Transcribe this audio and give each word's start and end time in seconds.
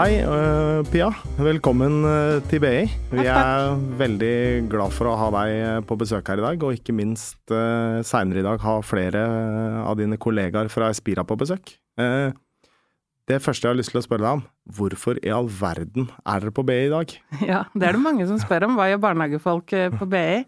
Hei, 0.00 0.22
uh, 0.24 0.80
Pia. 0.88 1.10
Velkommen 1.36 1.98
uh, 2.08 2.38
til 2.48 2.62
BI. 2.62 2.86
Vi 3.10 3.24
er 3.28 3.74
veldig 4.00 4.68
glad 4.72 4.94
for 4.96 5.10
å 5.10 5.16
ha 5.20 5.26
deg 5.34 5.50
eh, 5.52 5.80
på 5.84 5.98
besøk 6.00 6.30
her 6.32 6.40
i 6.40 6.44
dag, 6.46 6.62
og 6.64 6.78
ikke 6.78 6.94
minst 6.96 7.52
uh, 7.52 8.00
seinere 8.08 8.40
i 8.40 8.46
dag 8.46 8.62
ha 8.64 8.78
flere 8.80 9.20
av 9.84 9.98
dine 10.00 10.16
kollegaer 10.16 10.70
fra 10.72 10.88
Espira 10.88 11.20
på 11.28 11.36
besøk. 11.42 11.74
Uh, 12.00 12.32
det 13.28 13.42
første 13.44 13.68
jeg 13.68 13.74
har 13.74 13.76
lyst 13.76 13.92
til 13.92 14.00
å 14.00 14.04
spørre 14.06 14.24
deg 14.24 14.38
om, 14.38 14.42
hvorfor 14.78 15.20
i 15.20 15.34
all 15.36 15.52
verden 15.52 16.08
er 16.24 16.46
dere 16.46 16.54
på 16.56 16.64
BI 16.64 16.78
i 16.86 16.92
dag? 16.94 17.12
Ja, 17.52 17.66
det 17.74 17.90
er 17.90 17.98
det 17.98 18.04
mange 18.06 18.24
som 18.30 18.40
spør 18.40 18.70
om. 18.70 18.80
Hva 18.80 18.88
gjør 18.88 19.02
barnehagefolk 19.04 19.74
på 20.00 20.08
BI? 20.14 20.46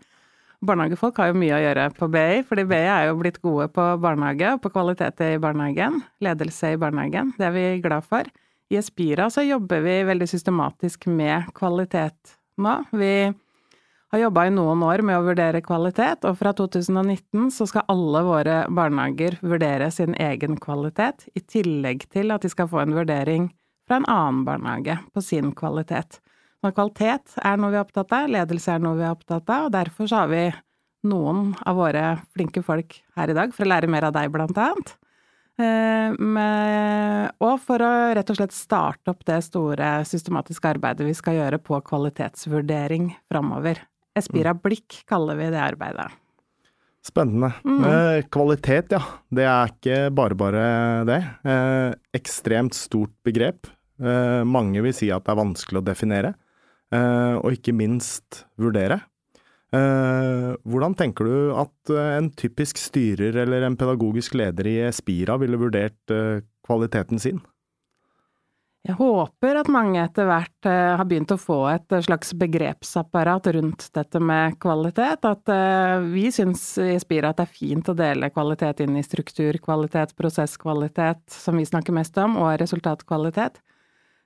Barnehagefolk 0.65 1.21
har 1.21 1.29
jo 1.29 1.43
mye 1.43 1.59
å 1.59 1.65
gjøre 1.67 1.91
på 1.99 2.09
BI, 2.15 2.41
fordi 2.49 2.65
BI 2.73 2.87
er 2.87 3.11
jo 3.11 3.21
blitt 3.21 3.43
gode 3.45 3.69
på 3.77 3.91
barnehage 4.01 4.55
og 4.57 4.65
på 4.65 4.73
kvalitet 4.73 5.21
i 5.29 5.35
barnehagen. 5.45 6.01
Ledelse 6.25 6.73
i 6.73 6.81
barnehagen. 6.81 7.35
Det 7.37 7.51
er 7.51 7.55
vi 7.59 7.67
glad 7.85 8.09
for. 8.09 8.33
I 8.73 8.79
Espira 8.81 9.29
så 9.31 9.43
jobber 9.45 9.83
vi 9.85 9.99
veldig 10.09 10.27
systematisk 10.31 11.05
med 11.13 11.51
kvalitet 11.53 12.39
nå. 12.57 12.79
Vi 12.97 13.15
har 14.13 14.21
jobba 14.23 14.47
i 14.49 14.53
noen 14.55 14.81
år 14.87 15.03
med 15.05 15.19
å 15.19 15.27
vurdere 15.27 15.61
kvalitet, 15.65 16.25
og 16.25 16.39
fra 16.41 16.55
2019 16.57 17.51
så 17.53 17.67
skal 17.69 17.85
alle 17.93 18.23
våre 18.25 18.57
barnehager 18.73 19.37
vurdere 19.45 19.91
sin 19.93 20.17
egen 20.17 20.57
kvalitet, 20.61 21.27
i 21.37 21.45
tillegg 21.45 22.07
til 22.13 22.33
at 22.33 22.45
de 22.45 22.53
skal 22.53 22.71
få 22.73 22.81
en 22.81 22.97
vurdering 22.97 23.51
fra 23.89 24.01
en 24.01 24.09
annen 24.09 24.43
barnehage 24.49 24.97
på 25.13 25.25
sin 25.25 25.53
kvalitet. 25.59 26.23
Så 26.63 26.73
kvalitet 26.73 27.37
er 27.45 27.61
noe 27.61 27.75
vi 27.75 27.81
er 27.81 27.85
opptatt 27.85 28.17
av, 28.17 28.33
ledelse 28.33 28.73
er 28.73 28.81
noe 28.85 28.97
vi 28.97 29.05
er 29.05 29.13
opptatt 29.13 29.53
av, 29.53 29.69
og 29.69 29.77
derfor 29.77 30.09
så 30.09 30.25
har 30.25 30.33
vi 30.33 30.47
noen 31.13 31.53
av 31.69 31.77
våre 31.77 32.07
flinke 32.33 32.65
folk 32.65 33.03
her 33.19 33.29
i 33.29 33.37
dag 33.37 33.53
for 33.53 33.67
å 33.67 33.73
lære 33.75 33.91
mer 33.91 34.09
av 34.09 34.17
deg, 34.17 34.33
blant 34.33 34.57
annet. 34.57 34.97
Eh, 35.61 36.15
med, 36.17 37.33
og 37.45 37.59
for 37.61 37.85
å 37.85 37.93
rett 38.17 38.31
og 38.33 38.39
slett 38.39 38.55
starte 38.57 39.13
opp 39.13 39.21
det 39.29 39.43
store 39.45 39.99
systematiske 40.09 40.71
arbeidet 40.71 41.05
vi 41.05 41.17
skal 41.17 41.37
gjøre 41.37 41.61
på 41.61 41.81
kvalitetsvurdering 41.85 43.11
framover. 43.31 43.83
Espira 44.17 44.55
mm. 44.57 44.63
Blikk 44.65 45.03
kaller 45.09 45.37
vi 45.37 45.51
det 45.53 45.61
arbeidet. 45.61 46.09
Spennende. 47.03 47.51
Mm. 47.67 47.85
Eh, 47.85 48.25
kvalitet, 48.33 48.95
ja. 48.95 49.03
Det 49.29 49.45
er 49.49 49.73
ikke 49.75 50.01
bare 50.15 50.39
bare 50.39 50.65
det. 51.09 51.21
Eh, 51.45 51.91
ekstremt 52.17 52.79
stort 52.79 53.15
begrep. 53.27 53.69
Mange 54.03 54.81
vil 54.83 54.95
si 54.97 55.13
at 55.15 55.23
det 55.23 55.31
er 55.31 55.39
vanskelig 55.39 55.79
å 55.79 55.85
definere, 55.87 56.33
og 56.91 57.55
ikke 57.55 57.71
minst 57.77 58.41
vurdere. 58.59 58.97
Eh, 59.73 60.51
hvordan 60.69 60.93
tenker 60.99 61.25
du 61.25 61.37
at 61.57 61.93
eh, 61.93 62.11
en 62.19 62.29
typisk 62.37 62.77
styrer 62.77 63.39
eller 63.47 63.65
en 63.65 63.79
pedagogisk 63.81 64.37
leder 64.37 64.69
i 64.69 64.75
Espira 64.91 65.39
ville 65.41 65.57
vurdert 65.61 66.13
eh, 66.13 66.45
kvaliteten 66.67 67.23
sin? 67.23 67.41
Jeg 68.83 68.99
håper 68.99 69.61
at 69.61 69.71
mange 69.71 70.01
etter 70.03 70.27
hvert 70.27 70.67
har 70.67 71.05
begynt 71.07 71.31
å 71.31 71.39
få 71.39 71.61
et 71.71 71.95
slags 72.03 72.33
begrepsapparat 72.35 73.47
rundt 73.55 73.85
dette 73.95 74.19
med 74.19 74.57
kvalitet. 74.59 75.23
At 75.23 75.53
vi 76.11 76.25
syns 76.35 76.65
i 76.83 76.97
Espira 76.97 77.31
at 77.31 77.39
det 77.39 77.45
er 77.47 77.61
fint 77.61 77.93
å 77.93 77.95
dele 77.95 78.33
kvalitet 78.35 78.83
inn 78.83 78.99
i 78.99 79.05
strukturkvalitet, 79.07 80.17
prosesskvalitet, 80.19 81.23
som 81.31 81.63
vi 81.63 81.69
snakker 81.71 81.95
mest 81.95 82.19
om, 82.19 82.35
og 82.43 82.57
resultatkvalitet. 82.59 83.63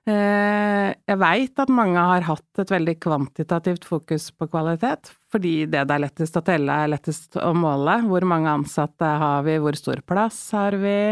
Eh, 0.07 0.93
jeg 1.03 1.19
veit 1.19 1.59
at 1.59 1.71
mange 1.73 1.99
har 1.99 2.23
hatt 2.29 2.61
et 2.61 2.69
veldig 2.71 2.93
kvantitativt 3.03 3.83
fokus 3.89 4.29
på 4.31 4.47
kvalitet, 4.47 5.09
fordi 5.33 5.65
det 5.67 5.81
det 5.89 5.95
er 5.97 6.03
lettest 6.05 6.37
å 6.39 6.43
telle, 6.47 6.71
er 6.71 6.93
lettest 6.93 7.35
å 7.41 7.51
måle. 7.51 7.97
Hvor 8.07 8.23
mange 8.23 8.53
ansatte 8.53 9.03
har 9.03 9.43
vi, 9.43 9.57
hvor 9.59 9.75
stor 9.75 9.99
plass 10.07 10.39
har 10.55 10.79
vi, 10.79 11.11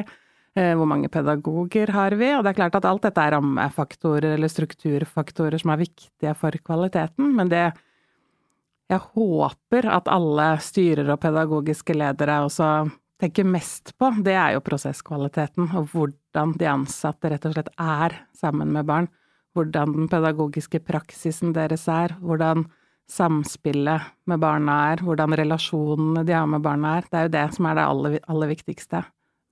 eh, 0.55 0.73
hvor 0.79 0.87
mange 0.87 1.09
pedagoger 1.11 1.91
har 1.91 2.15
vi? 2.15 2.31
Og 2.37 2.43
det 2.43 2.53
er 2.53 2.61
klart 2.61 2.75
at 2.79 2.85
alt 2.85 3.03
dette 3.03 3.19
er 3.19 3.35
rammefaktorer 3.35 4.37
eller 4.37 4.47
strukturfaktorer 4.47 5.59
som 5.59 5.75
er 5.75 5.83
viktige 5.83 6.35
for 6.39 6.51
kvaliteten, 6.51 7.35
men 7.35 7.51
det 7.51 7.73
jeg 8.87 9.01
håper 9.01 9.87
at 9.89 10.07
alle 10.07 10.59
styrer 10.61 11.09
og 11.09 11.19
pedagogiske 11.19 11.93
ledere 11.97 12.43
også 12.45 12.87
tenker 13.21 13.47
mest 13.47 13.93
på, 13.99 14.11
det 14.25 14.35
er 14.35 14.55
jo 14.55 14.63
prosesskvaliteten, 14.65 15.69
og 15.77 15.91
hvordan 15.93 16.55
de 16.59 16.67
ansatte 16.71 17.31
rett 17.31 17.45
og 17.47 17.55
slett 17.55 17.71
er 17.79 18.17
sammen 18.35 18.73
med 18.75 18.87
barn. 18.89 19.11
Hvordan 19.55 19.93
den 19.95 20.09
pedagogiske 20.11 20.81
praksisen 20.83 21.53
deres 21.55 21.87
er, 21.91 22.17
hvordan 22.19 22.65
samspillet 23.11 24.01
med 24.27 24.41
barna 24.41 24.77
er, 24.91 25.03
hvordan 25.05 25.35
relasjonene 25.37 26.25
de 26.27 26.33
har 26.35 26.47
med 26.49 26.63
barna 26.65 26.97
er. 26.99 27.05
Det 27.09 27.19
er 27.19 27.27
jo 27.27 27.35
det 27.35 27.45
som 27.55 27.67
er 27.69 27.77
det 27.77 27.85
aller, 27.85 28.17
aller 28.31 28.51
viktigste, 28.51 29.03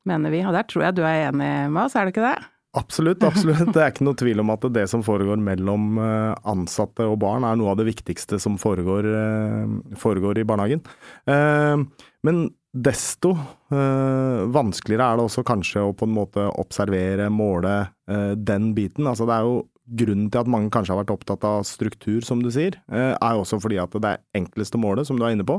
mener 0.09 0.33
vi. 0.33 0.41
Og 0.43 0.55
der 0.55 0.65
tror 0.67 0.87
jeg 0.87 0.97
du 0.97 1.03
er 1.05 1.29
enig 1.29 1.51
med 1.69 1.85
oss, 1.85 1.95
er 1.95 2.07
det 2.07 2.15
ikke 2.15 2.25
det? 2.25 2.49
Absolutt, 2.73 3.21
absolutt. 3.21 3.69
Det 3.69 3.83
er 3.83 3.91
ikke 3.91 4.07
noe 4.07 4.17
tvil 4.17 4.41
om 4.41 4.49
at 4.49 4.65
det 4.73 4.87
som 4.89 5.03
foregår 5.05 5.37
mellom 5.37 5.99
eh, 6.01 6.31
ansatte 6.49 7.05
og 7.05 7.19
barn, 7.21 7.45
er 7.45 7.59
noe 7.59 7.69
av 7.69 7.77
det 7.77 7.85
viktigste 7.91 8.39
som 8.41 8.57
foregår, 8.57 9.07
eh, 9.13 9.75
foregår 10.01 10.41
i 10.41 10.47
barnehagen. 10.49 10.81
Eh, 11.29 11.83
men 12.25 12.43
desto 12.73 13.35
øh, 13.71 14.49
vanskeligere 14.53 15.05
er 15.05 15.19
det 15.19 15.27
også 15.27 15.43
kanskje 15.45 15.83
å 15.85 15.93
på 15.97 16.07
en 16.07 16.15
måte 16.15 16.47
observere, 16.59 17.29
måle 17.29 17.75
øh, 18.09 18.33
den 18.33 18.71
biten. 18.77 19.07
Altså 19.07 19.29
det 19.29 19.37
er 19.37 19.47
jo 19.49 19.61
Grunnen 19.83 20.29
til 20.31 20.39
at 20.39 20.47
mange 20.47 20.71
kanskje 20.71 20.93
har 20.93 21.01
vært 21.01 21.11
opptatt 21.11 21.43
av 21.43 21.65
struktur, 21.67 22.21
som 22.23 22.39
du 22.39 22.47
sier, 22.55 22.77
øh, 22.87 23.17
er 23.17 23.33
jo 23.35 23.41
også 23.41 23.57
fordi 23.59 23.81
at 23.83 23.91
det 23.99 24.13
er 24.13 24.21
enklest 24.39 24.77
å 24.77 24.79
måle, 24.79 25.03
som 25.03 25.19
du 25.19 25.25
er 25.27 25.33
inne 25.35 25.43
på. 25.43 25.57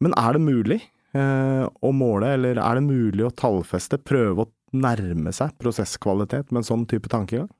men 0.00 0.14
er 0.16 0.32
det 0.32 0.40
mulig 0.40 0.78
å 1.12 1.90
måle, 1.92 2.32
eller 2.38 2.56
er 2.56 2.80
det 2.80 2.86
mulig 2.86 3.26
å 3.26 3.34
tallfeste, 3.36 4.00
prøve 4.00 4.46
å 4.46 4.50
nærme 4.72 5.34
seg 5.36 5.52
prosesskvalitet 5.60 6.48
med 6.48 6.62
en 6.62 6.68
sånn 6.70 6.86
type 6.88 7.12
tankegang? 7.12 7.50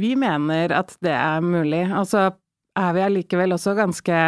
Vi 0.00 0.14
mener 0.16 0.72
at 0.72 0.96
det 1.04 1.12
er 1.12 1.44
mulig. 1.44 1.84
Altså 1.92 2.30
er 2.74 2.96
vi 2.96 3.04
allikevel 3.04 3.54
også 3.54 3.76
ganske 3.78 4.24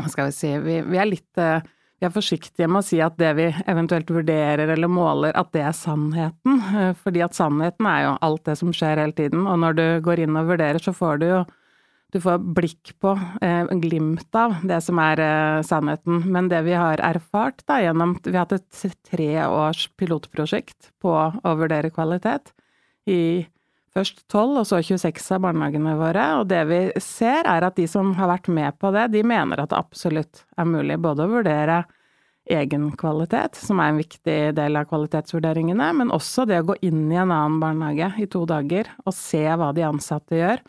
hva 0.00 0.10
skal 0.10 0.30
vi 0.30 0.36
si, 0.36 0.52
vi, 0.64 0.80
vi 0.86 1.00
er 1.00 1.10
litt 1.10 1.40
eh, 1.40 1.64
vi 2.04 2.08
er 2.08 2.12
forsiktige 2.12 2.66
med 2.68 2.82
å 2.82 2.84
si 2.84 2.98
at 3.00 3.14
det 3.16 3.30
vi 3.38 3.46
eventuelt 3.70 4.10
vurderer 4.12 4.68
eller 4.74 4.90
måler, 4.90 5.32
at 5.38 5.52
det 5.54 5.62
er 5.64 5.76
sannheten. 5.78 6.58
Eh, 6.76 6.90
fordi 7.00 7.22
at 7.24 7.36
sannheten 7.36 7.88
er 7.88 8.00
jo 8.04 8.14
alt 8.26 8.42
det 8.48 8.56
som 8.60 8.72
skjer 8.74 9.00
hele 9.00 9.16
tiden, 9.16 9.46
og 9.48 9.60
når 9.62 9.78
du 9.78 9.84
går 10.04 10.24
inn 10.26 10.36
og 10.36 10.50
vurderer, 10.50 10.82
så 10.82 10.92
får 10.96 11.22
du 11.22 11.28
jo 11.30 11.44
du 12.14 12.20
får 12.22 12.42
blikk 12.54 12.92
på, 13.02 13.10
eh, 13.42 13.66
glimt 13.82 14.36
av, 14.38 14.60
det 14.62 14.76
som 14.86 15.00
er 15.02 15.18
eh, 15.18 15.62
sannheten. 15.66 16.20
Men 16.30 16.46
det 16.52 16.60
vi 16.62 16.76
har 16.78 17.00
erfart 17.02 17.64
da, 17.66 17.80
gjennom 17.82 18.14
Vi 18.22 18.36
har 18.36 18.44
hatt 18.44 18.52
et 18.54 19.00
tre 19.10 19.32
års 19.48 19.88
pilotprosjekt 19.98 20.92
på 21.02 21.10
å 21.10 21.56
vurdere 21.58 21.90
kvalitet 21.90 22.52
i 23.10 23.48
først 23.94 24.24
12 24.26 24.60
og 24.60 24.66
så 24.68 24.80
26 24.82 25.28
av 25.36 25.42
barnehagene 25.44 25.94
våre, 25.98 26.24
og 26.40 26.48
det 26.50 26.62
vi 26.70 26.80
ser 27.02 27.46
er 27.50 27.66
at 27.66 27.76
de 27.78 27.86
som 27.90 28.12
har 28.18 28.30
vært 28.32 28.50
med 28.52 28.78
på 28.82 28.90
det, 28.94 29.08
de 29.14 29.22
mener 29.26 29.62
at 29.62 29.70
det 29.72 29.78
absolutt 29.78 30.44
er 30.58 30.68
mulig 30.68 30.98
både 31.02 31.26
å 31.26 31.32
vurdere 31.36 31.84
egen 32.50 32.90
kvalitet, 33.00 33.56
som 33.56 33.80
er 33.80 33.92
en 33.92 34.00
viktig 34.02 34.38
del 34.56 34.76
av 34.76 34.88
kvalitetsvurderingene, 34.90 35.92
men 36.00 36.12
også 36.12 36.44
det 36.48 36.60
å 36.60 36.70
gå 36.72 36.78
inn 36.84 37.06
i 37.08 37.16
en 37.16 37.32
annen 37.32 37.60
barnehage 37.62 38.10
i 38.20 38.28
to 38.30 38.44
dager 38.48 38.90
og 39.06 39.14
se 39.16 39.44
hva 39.46 39.70
de 39.76 39.86
ansatte 39.86 40.36
gjør, 40.36 40.60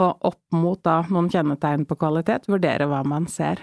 og 0.00 0.30
opp 0.30 0.56
mot 0.56 0.80
da 0.86 1.02
noen 1.12 1.28
kjennetegn 1.30 1.84
på 1.86 1.98
kvalitet, 2.00 2.48
vurdere 2.50 2.88
hva 2.90 3.04
man 3.06 3.28
ser. 3.30 3.60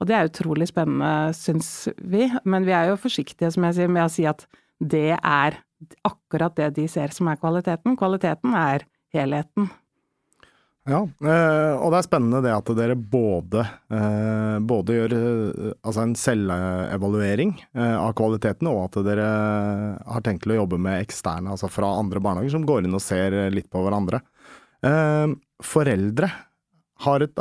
Og 0.00 0.08
det 0.08 0.16
er 0.16 0.30
utrolig 0.30 0.70
spennende, 0.70 1.34
syns 1.36 1.90
vi, 1.98 2.28
men 2.48 2.64
vi 2.66 2.74
er 2.74 2.90
jo 2.90 3.00
forsiktige, 3.00 3.52
som 3.54 3.66
jeg 3.68 3.76
sier, 3.76 3.92
med 3.92 4.06
å 4.06 4.12
si 4.12 4.24
at 4.28 4.46
det 4.78 5.18
er 5.18 5.58
akkurat 6.06 6.56
det 6.58 6.72
de 6.78 6.88
ser 6.90 7.14
som 7.14 7.30
er 7.30 7.40
kvaliteten. 7.40 7.96
Kvaliteten 8.00 8.56
er 8.58 8.86
helheten. 9.14 9.70
Ja, 10.82 10.98
eh, 11.06 11.72
og 11.78 11.92
det 11.92 11.98
er 12.00 12.06
spennende 12.08 12.40
det 12.42 12.50
at 12.50 12.70
dere 12.74 12.96
både, 12.98 13.62
eh, 13.94 14.56
både 14.66 14.96
gjør 14.96 15.12
eh, 15.14 15.68
altså 15.78 16.02
en 16.02 16.14
selvevaluering 16.18 17.52
av 17.78 18.10
kvaliteten, 18.18 18.66
og 18.66 18.88
at 18.88 18.98
dere 19.06 19.28
har 20.02 20.24
tenkt 20.26 20.48
å 20.50 20.58
jobbe 20.58 20.80
med 20.82 21.04
eksterne, 21.04 21.54
altså 21.54 21.70
fra 21.70 21.92
andre 22.00 22.22
barnehager, 22.24 22.56
som 22.56 22.66
går 22.66 22.88
inn 22.88 22.98
og 22.98 23.04
ser 23.04 23.36
litt 23.54 23.70
på 23.70 23.84
hverandre. 23.84 24.24
Foreldre 25.62 26.28
har 27.06 27.22
et, 27.22 27.38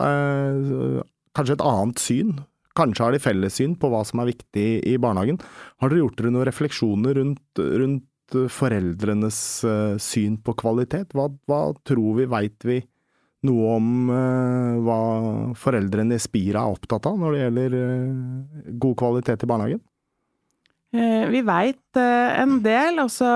kanskje 1.34 1.58
et 1.58 1.66
annet 1.66 2.02
syn. 2.04 2.36
Kanskje 2.78 3.08
har 3.08 3.16
de 3.16 3.24
fellessyn 3.24 3.74
på 3.80 3.90
hva 3.90 4.04
som 4.06 4.22
er 4.22 4.30
viktig 4.30 4.68
i 4.86 4.94
barnehagen. 5.02 5.42
Har 5.82 5.90
dere 5.90 6.04
gjort 6.04 6.22
dere 6.22 6.36
noen 6.36 6.48
refleksjoner 6.48 7.18
rundt, 7.18 7.64
rundt 7.82 8.06
foreldrenes 8.52 9.38
uh, 9.68 10.00
syn 10.02 10.38
på 10.42 10.56
kvalitet? 10.60 11.14
Hva, 11.18 11.28
hva 11.50 11.62
tror 11.88 12.18
vi, 12.20 12.28
veit 12.32 12.66
vi 12.68 12.80
noe 13.48 13.78
om 13.78 14.10
uh, 14.12 14.82
hva 14.86 15.00
foreldrene 15.58 16.18
i 16.18 16.22
Spira 16.22 16.66
er 16.66 16.76
opptatt 16.76 17.10
av 17.10 17.22
når 17.22 17.34
det 17.38 17.46
gjelder 17.46 17.80
god 18.82 19.00
kvalitet 19.04 19.46
i 19.46 19.50
barnehagen? 19.54 19.82
Vi 20.92 21.40
veit 21.48 21.96
en 21.96 22.58
del, 22.66 22.98
og 23.00 23.08
så, 23.14 23.28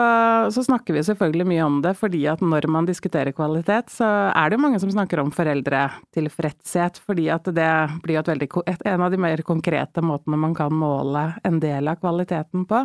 så, 0.51 0.59
snakker 0.65 0.97
vi 0.97 1.03
selvfølgelig 1.07 1.45
mye 1.47 1.63
om 1.63 1.77
det. 1.85 1.93
fordi 1.95 2.25
at 2.27 2.41
når 2.43 2.67
man 2.67 2.83
diskuterer 2.83 3.31
kvalitet, 3.31 3.93
så 3.95 4.09
er 4.27 4.51
det 4.51 4.57
jo 4.57 4.63
mange 4.65 4.81
som 4.83 4.91
snakker 4.91 5.21
om 5.23 5.31
foreldretilfredshet. 5.31 6.99
Fordi 6.99 7.29
at 7.31 7.47
det 7.55 7.69
blir 8.03 8.19
et 8.19 8.27
veldig, 8.27 8.49
en 8.75 9.05
av 9.07 9.07
de 9.07 9.21
mer 9.23 9.45
konkrete 9.47 10.03
måtene 10.03 10.41
man 10.41 10.57
kan 10.57 10.75
måle 10.75 11.29
en 11.47 11.61
del 11.63 11.87
av 11.87 12.03
kvaliteten 12.03 12.67
på. 12.67 12.83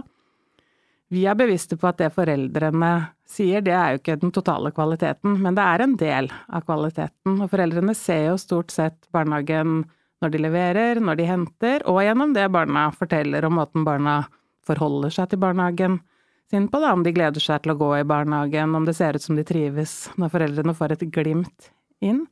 Vi 1.10 1.24
er 1.26 1.34
bevisste 1.34 1.74
på 1.78 1.88
at 1.90 1.98
det 1.98 2.12
foreldrene 2.14 2.90
sier, 3.26 3.64
det 3.66 3.72
er 3.74 3.94
jo 3.94 4.00
ikke 4.00 4.18
den 4.22 4.30
totale 4.34 4.70
kvaliteten, 4.74 5.40
men 5.42 5.56
det 5.58 5.64
er 5.66 5.82
en 5.82 5.96
del 5.98 6.28
av 6.46 6.62
kvaliteten. 6.66 7.40
Og 7.40 7.50
foreldrene 7.50 7.94
ser 7.98 8.28
jo 8.28 8.36
stort 8.38 8.70
sett 8.74 9.08
barnehagen 9.14 9.82
når 10.22 10.34
de 10.34 10.42
leverer, 10.44 11.00
når 11.02 11.18
de 11.18 11.26
henter, 11.26 11.84
og 11.90 12.02
gjennom 12.04 12.34
det 12.36 12.46
barna 12.54 12.90
forteller 12.94 13.46
om 13.48 13.58
måten 13.58 13.86
barna 13.86 14.20
forholder 14.68 15.10
seg 15.14 15.32
til 15.32 15.42
barnehagen 15.42 15.98
sin 16.50 16.68
på, 16.70 16.78
da, 16.82 16.92
om 16.94 17.02
de 17.06 17.14
gleder 17.14 17.42
seg 17.42 17.62
til 17.64 17.74
å 17.74 17.78
gå 17.80 17.90
i 18.00 18.06
barnehagen, 18.06 18.74
om 18.74 18.86
det 18.86 18.96
ser 18.98 19.18
ut 19.18 19.24
som 19.24 19.38
de 19.38 19.46
trives 19.46 20.10
når 20.18 20.32
foreldrene 20.34 20.74
får 20.78 20.94
et 20.94 21.06
glimt 21.14 21.70
inn. 22.02 22.24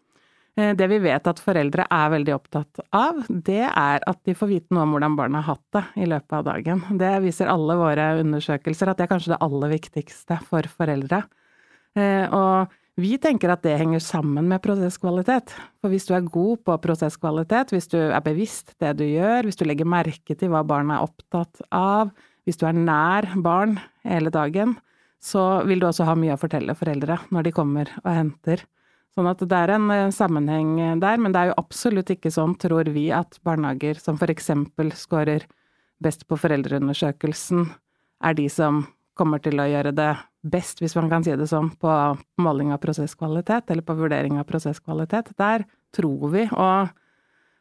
Eh, 0.58 0.75
det 0.75 0.88
vi 0.90 0.99
vet 0.99 1.28
at 1.31 1.38
foreldre 1.43 1.84
er 1.94 2.10
veldig 2.16 2.34
opptatt 2.34 2.81
av, 2.96 3.20
det 3.28 3.62
er 3.69 4.02
at 4.02 4.19
de 4.26 4.34
får 4.34 4.50
vite 4.50 4.75
noe 4.75 4.88
om 4.88 4.96
hvordan 4.96 5.14
barna 5.19 5.43
har 5.44 5.55
hatt 5.55 5.76
det 5.76 6.02
i 6.02 6.08
løpet 6.10 6.34
av 6.34 6.49
dagen. 6.49 6.82
Det 6.99 7.12
viser 7.22 7.50
alle 7.52 7.76
våre 7.78 8.08
undersøkelser 8.25 8.90
at 8.90 8.99
det 8.99 9.06
er 9.06 9.12
kanskje 9.12 9.34
det 9.37 9.43
aller 9.46 9.72
viktigste 9.76 10.40
for 10.49 10.66
foreldre. 10.81 11.22
Eh, 11.94 12.26
og 12.34 12.75
vi 12.99 13.12
tenker 13.22 13.52
at 13.55 13.62
det 13.62 13.76
henger 13.78 14.02
sammen 14.02 14.49
med 14.50 14.62
prosesskvalitet. 14.64 15.52
For 15.78 15.94
hvis 15.94 16.08
du 16.08 16.16
er 16.16 16.26
god 16.26 16.64
på 16.66 16.75
prosesskvalitet, 16.82 17.70
hvis 17.70 17.87
du 17.93 18.00
er 18.00 18.25
bevisst 18.25 18.75
det 18.82 18.96
du 18.99 19.04
gjør, 19.06 19.46
hvis 19.46 19.61
du 19.61 19.62
legger 19.69 19.87
merke 19.87 20.34
til 20.34 20.50
hva 20.50 20.64
barna 20.66 20.96
er 20.99 21.06
opptatt 21.06 21.62
av, 21.70 22.11
hvis 22.43 22.58
du 22.58 22.66
er 22.66 22.75
nær 22.75 23.28
barn 23.44 23.76
hele 24.02 24.34
dagen, 24.34 24.75
så 25.22 25.62
vil 25.69 25.78
du 25.78 25.87
også 25.87 26.08
ha 26.08 26.19
mye 26.19 26.34
å 26.34 26.40
fortelle 26.40 26.75
foreldre 26.78 27.20
når 27.31 27.46
de 27.46 27.54
kommer 27.54 27.94
og 28.02 28.11
henter. 28.11 28.66
Sånn 29.16 29.28
at 29.31 29.40
det 29.40 29.58
er 29.58 29.75
en 29.75 29.88
eh, 29.94 30.10
sammenheng 30.14 31.00
der, 31.02 31.20
men 31.20 31.34
det 31.34 31.40
er 31.40 31.50
jo 31.52 31.60
absolutt 31.60 32.12
ikke 32.14 32.32
sånn, 32.34 32.56
tror 32.60 32.90
vi, 32.94 33.08
at 33.14 33.40
barnehager 33.46 34.00
som 34.02 34.20
eksempel 34.20 34.93
scorer 34.96 35.46
best 36.02 36.26
på 36.28 36.38
foreldreundersøkelsen, 36.38 37.66
er 38.22 38.38
de 38.38 38.46
som 38.52 38.84
kommer 39.19 39.43
til 39.43 39.58
å 39.58 39.66
gjøre 39.66 39.93
det 39.96 40.12
best, 40.46 40.78
hvis 40.82 40.94
man 40.99 41.10
kan 41.10 41.25
si 41.26 41.34
det 41.34 41.49
sånn, 41.50 41.72
på 41.81 41.90
måling 42.43 42.70
av 42.75 42.81
prosesskvalitet, 42.82 43.70
eller 43.72 43.82
på 43.87 43.96
vurdering 43.99 44.38
av 44.38 44.46
prosesskvalitet. 44.49 45.32
Der 45.40 45.66
tror 45.96 46.31
vi, 46.31 46.46
og 46.52 46.93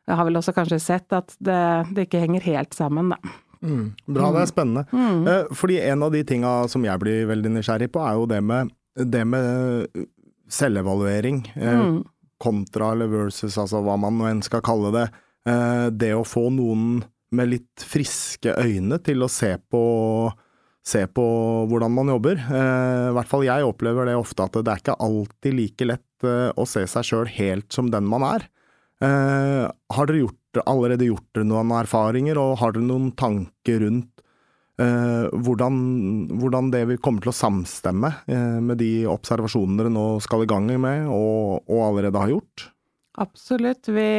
jeg 0.07 0.19
har 0.19 0.27
vel 0.27 0.39
også 0.39 0.53
kanskje 0.55 0.79
sett 0.79 1.13
at 1.15 1.33
det, 1.43 1.59
det 1.95 2.07
ikke 2.07 2.21
henger 2.21 2.45
helt 2.45 2.77
sammen, 2.77 3.11
da. 3.15 3.35
Mm, 3.57 3.87
bra, 4.05 4.29
det 4.35 4.43
er 4.43 4.51
spennende. 4.51 4.83
Mm. 4.93 5.23
Eh, 5.27 5.55
fordi 5.57 5.79
en 5.81 6.05
av 6.05 6.13
de 6.13 6.21
tinga 6.27 6.51
som 6.69 6.83
jeg 6.85 7.01
blir 7.01 7.25
veldig 7.31 7.55
nysgjerrig 7.55 7.89
på, 7.91 8.03
er 8.05 8.19
jo 8.19 8.27
det 8.29 8.39
med, 8.45 8.69
det 9.01 9.23
med 9.27 10.05
selvevaluering 10.49 11.53
eh, 11.55 11.79
mm. 11.79 12.01
kontra 12.41 12.91
eller 12.91 13.09
versus, 13.11 13.57
altså 13.57 13.81
hva 13.85 13.97
man 13.99 14.17
nå 14.17 14.27
enn 14.29 14.43
skal 14.45 14.63
kalle 14.65 14.93
det. 14.95 15.05
Eh, 15.49 15.87
det 15.91 16.13
å 16.15 16.25
få 16.27 16.47
noen 16.53 16.99
med 17.35 17.51
litt 17.51 17.83
friske 17.83 18.53
øyne 18.55 18.99
til 19.03 19.25
å 19.25 19.31
se 19.31 19.53
på, 19.59 19.81
se 20.87 21.03
på 21.11 21.25
hvordan 21.67 21.95
man 21.95 22.13
jobber. 22.15 22.39
Eh, 22.39 23.07
I 23.11 23.15
hvert 23.17 23.31
fall 23.31 23.47
jeg 23.47 23.67
opplever 23.67 24.07
det 24.07 24.17
ofte 24.19 24.47
at 24.47 24.59
det 24.59 24.73
er 24.73 24.83
ikke 24.83 24.99
alltid 25.07 25.57
like 25.57 25.89
lett 25.93 26.03
å 26.57 26.63
se 26.65 26.81
seg 26.89 27.05
sjøl 27.05 27.27
helt 27.29 27.67
som 27.75 27.91
den 27.93 28.07
man 28.09 28.23
er. 28.25 28.47
Har 28.97 30.07
dere 30.09 30.23
gjort, 30.23 30.57
allerede 30.63 31.05
gjort 31.05 31.37
noen 31.45 31.69
erfaringer, 31.77 32.39
og 32.41 32.55
har 32.63 32.73
dere 32.73 32.87
noen 32.87 33.11
tanker 33.13 33.83
rundt 33.83 34.23
hvordan, 34.77 35.77
hvordan, 36.37 36.71
det 36.73 36.83
vil 36.91 36.99
komme 37.01 37.23
til 37.23 37.31
å 37.31 37.35
samstemme 37.35 38.11
eh, 38.29 38.57
med 38.61 38.77
de 38.77 39.07
observasjonene 39.09 39.81
dere 39.81 39.93
nå 39.93 40.07
skal 40.21 40.45
i 40.45 40.49
gang 40.49 40.69
med, 40.69 41.07
og, 41.09 41.63
og 41.65 41.85
allerede 41.87 42.21
har 42.21 42.33
gjort? 42.35 42.67
Absolutt. 43.17 43.89
Vi, 43.89 44.09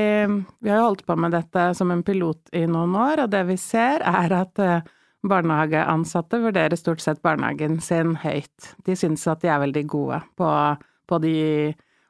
vi, 0.59 0.71
har 0.71 0.81
jo 0.81 0.89
holdt 0.89 1.05
på 1.07 1.15
med 1.15 1.31
dette 1.37 1.69
som 1.79 1.93
en 1.95 2.03
pilot 2.03 2.51
i 2.59 2.65
noen 2.67 2.97
år, 2.99 3.23
og 3.25 3.31
det 3.31 3.45
vi 3.53 3.55
ser 3.63 4.03
er 4.03 4.35
at 4.35 4.59
eh, 4.59 4.89
barnehageansatte 5.23 6.41
vurderer 6.43 6.79
stort 6.79 7.03
sett 7.05 7.23
barnehagen 7.23 7.79
sin 7.85 8.17
høyt. 8.19 8.73
De 8.87 8.97
syns 8.99 9.27
at 9.31 9.45
de 9.45 9.53
er 9.55 9.63
veldig 9.63 9.85
gode 9.91 10.19
på, 10.39 10.49
på 11.07 11.21
de 11.23 11.37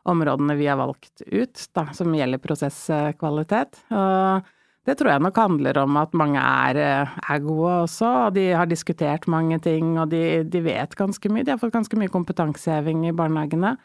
områdene 0.09 0.56
vi 0.56 0.69
har 0.71 0.81
valgt 0.81 1.21
ut, 1.27 1.67
da, 1.77 1.91
som 1.93 2.15
gjelder 2.17 2.41
prosesskvalitet. 2.41 3.83
Og 3.93 4.49
det 4.88 4.96
tror 4.96 5.12
jeg 5.12 5.25
nok 5.25 5.37
handler 5.37 5.79
om 5.82 6.00
at 6.00 6.17
mange 6.17 6.40
er, 6.40 6.81
eh, 6.81 7.14
er 7.29 7.44
gode 7.44 7.75
også, 7.85 8.08
og 8.26 8.35
de 8.38 8.49
har 8.56 8.69
diskutert 8.70 9.29
mange 9.29 9.61
ting, 9.61 9.99
og 10.00 10.08
de, 10.14 10.43
de, 10.49 10.64
vet 10.64 10.96
ganske 10.96 11.32
mye. 11.32 11.44
De 11.44 11.52
har 11.52 11.61
fått 11.61 11.76
ganske 11.76 11.99
mye 12.00 12.12
kompetanseheving 12.12 13.05
i 13.08 13.17
barnehagene. 13.17 13.76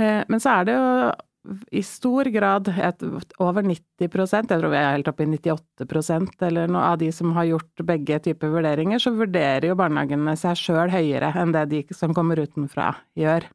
Eh, 0.00 0.22
men 0.28 0.40
så 0.40 0.60
er 0.60 0.68
det 0.68 0.76
jo 0.78 0.88
i 1.72 1.82
stor 1.86 2.28
grad 2.32 2.68
et, 2.68 3.04
over 3.40 3.64
90% 3.64 4.50
jeg 4.50 4.60
tror 4.60 4.72
vi 4.72 4.80
er 4.80 4.90
helt 4.96 5.08
oppe 5.08 5.24
i 5.24 5.30
98% 5.30 6.42
eller 6.44 6.68
noe 6.68 6.82
av 6.92 6.98
de 7.00 7.08
som 7.14 7.32
har 7.36 7.46
gjort 7.48 7.84
begge 7.88 8.18
typer 8.26 8.52
vurderinger, 8.52 9.00
så 9.00 9.14
vurderer 9.16 9.70
jo 9.70 9.78
barnehagene 9.78 10.34
seg 10.36 10.58
sjøl 10.60 10.92
høyere 10.92 11.32
enn 11.40 11.54
det 11.56 11.68
de 11.72 11.84
som 11.96 12.12
kommer 12.16 12.42
utenfra 12.42 12.90
gjør 13.16 13.48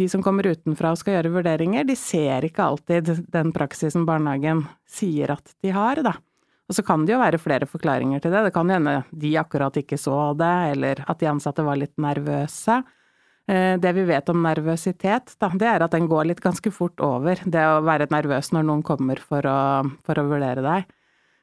de 0.00 0.08
som 0.08 0.22
kommer 0.24 0.48
utenfra 0.48 0.94
og 0.94 1.00
skal 1.00 1.18
gjøre 1.18 1.34
vurderinger, 1.34 1.84
de 1.84 1.96
ser 1.98 2.46
ikke 2.48 2.64
alltid 2.64 3.12
den 3.28 3.52
praksisen 3.52 4.06
barnehagen 4.08 4.64
sier 4.88 5.34
at 5.36 5.52
de 5.60 5.74
har, 5.76 6.00
da. 6.06 6.14
Og 6.70 6.76
så 6.76 6.84
kan 6.86 7.02
det 7.04 7.16
jo 7.16 7.20
være 7.20 7.40
flere 7.42 7.66
forklaringer 7.66 8.22
til 8.22 8.32
det. 8.32 8.44
Det 8.46 8.54
kan 8.54 8.70
hende 8.70 9.00
de 9.10 9.34
akkurat 9.40 9.74
ikke 9.76 9.98
så 9.98 10.30
det, 10.38 10.54
eller 10.76 11.02
at 11.10 11.18
de 11.20 11.28
ansatte 11.28 11.64
var 11.66 11.80
litt 11.80 11.96
nervøse. 12.00 12.78
Eh, 13.50 13.74
det 13.82 13.92
vi 13.96 14.04
vet 14.06 14.30
om 14.30 14.38
nervøsitet, 14.44 15.34
da, 15.42 15.50
det 15.58 15.66
er 15.66 15.82
at 15.82 15.96
den 15.96 16.06
går 16.08 16.28
litt 16.30 16.42
ganske 16.44 16.70
fort 16.72 17.02
over. 17.02 17.42
Det 17.42 17.66
å 17.66 17.82
være 17.82 18.06
nervøs 18.14 18.52
når 18.54 18.68
noen 18.68 18.84
kommer 18.86 19.18
for 19.18 19.44
å, 19.50 19.58
for 20.06 20.22
å 20.22 20.26
vurdere 20.30 20.62
deg. 20.62 20.86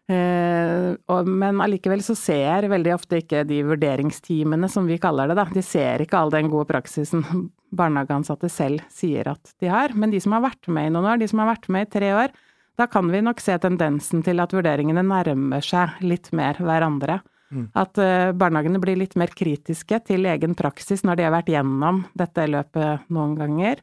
Eh, 0.08 1.24
men 1.28 1.62
allikevel 1.62 2.00
så 2.04 2.16
ser 2.16 2.70
veldig 2.72 2.94
ofte 2.96 3.20
ikke 3.20 3.44
de 3.48 3.60
vurderingsteamene, 3.68 4.70
som 4.72 4.88
vi 4.88 5.00
kaller 5.04 5.28
det, 5.28 5.36
da, 5.40 5.48
de 5.52 5.64
ser 5.66 6.04
ikke 6.04 6.20
all 6.20 6.32
den 6.32 6.52
gode 6.52 6.70
praksisen 6.72 7.26
barnehageansatte 7.78 8.50
selv 8.52 8.86
sier 8.94 9.28
at 9.34 9.56
de 9.60 9.72
har. 9.72 9.96
Men 9.96 10.14
de 10.14 10.22
som 10.24 10.38
har 10.38 10.46
vært 10.48 10.70
med 10.72 10.90
i 10.90 10.94
noen 10.96 11.10
år, 11.12 11.20
de 11.22 11.28
som 11.28 11.44
har 11.44 11.52
vært 11.52 11.68
med 11.74 11.88
i 11.88 11.92
tre 11.98 12.14
år, 12.16 12.36
da 12.78 12.86
kan 12.88 13.10
vi 13.10 13.24
nok 13.26 13.42
se 13.42 13.58
tendensen 13.60 14.22
til 14.24 14.40
at 14.40 14.54
vurderingene 14.54 15.02
nærmer 15.04 15.66
seg 15.66 15.98
litt 16.06 16.30
mer 16.38 16.60
hverandre. 16.62 17.20
Mm. 17.50 17.70
At 17.80 17.98
uh, 17.98 18.36
barnehagene 18.38 18.80
blir 18.84 19.00
litt 19.00 19.16
mer 19.18 19.32
kritiske 19.34 20.02
til 20.06 20.28
egen 20.30 20.54
praksis 20.56 21.02
når 21.08 21.18
de 21.18 21.26
har 21.26 21.34
vært 21.34 21.50
gjennom 21.52 22.04
dette 22.20 22.44
løpet 22.52 23.08
noen 23.16 23.38
ganger 23.40 23.82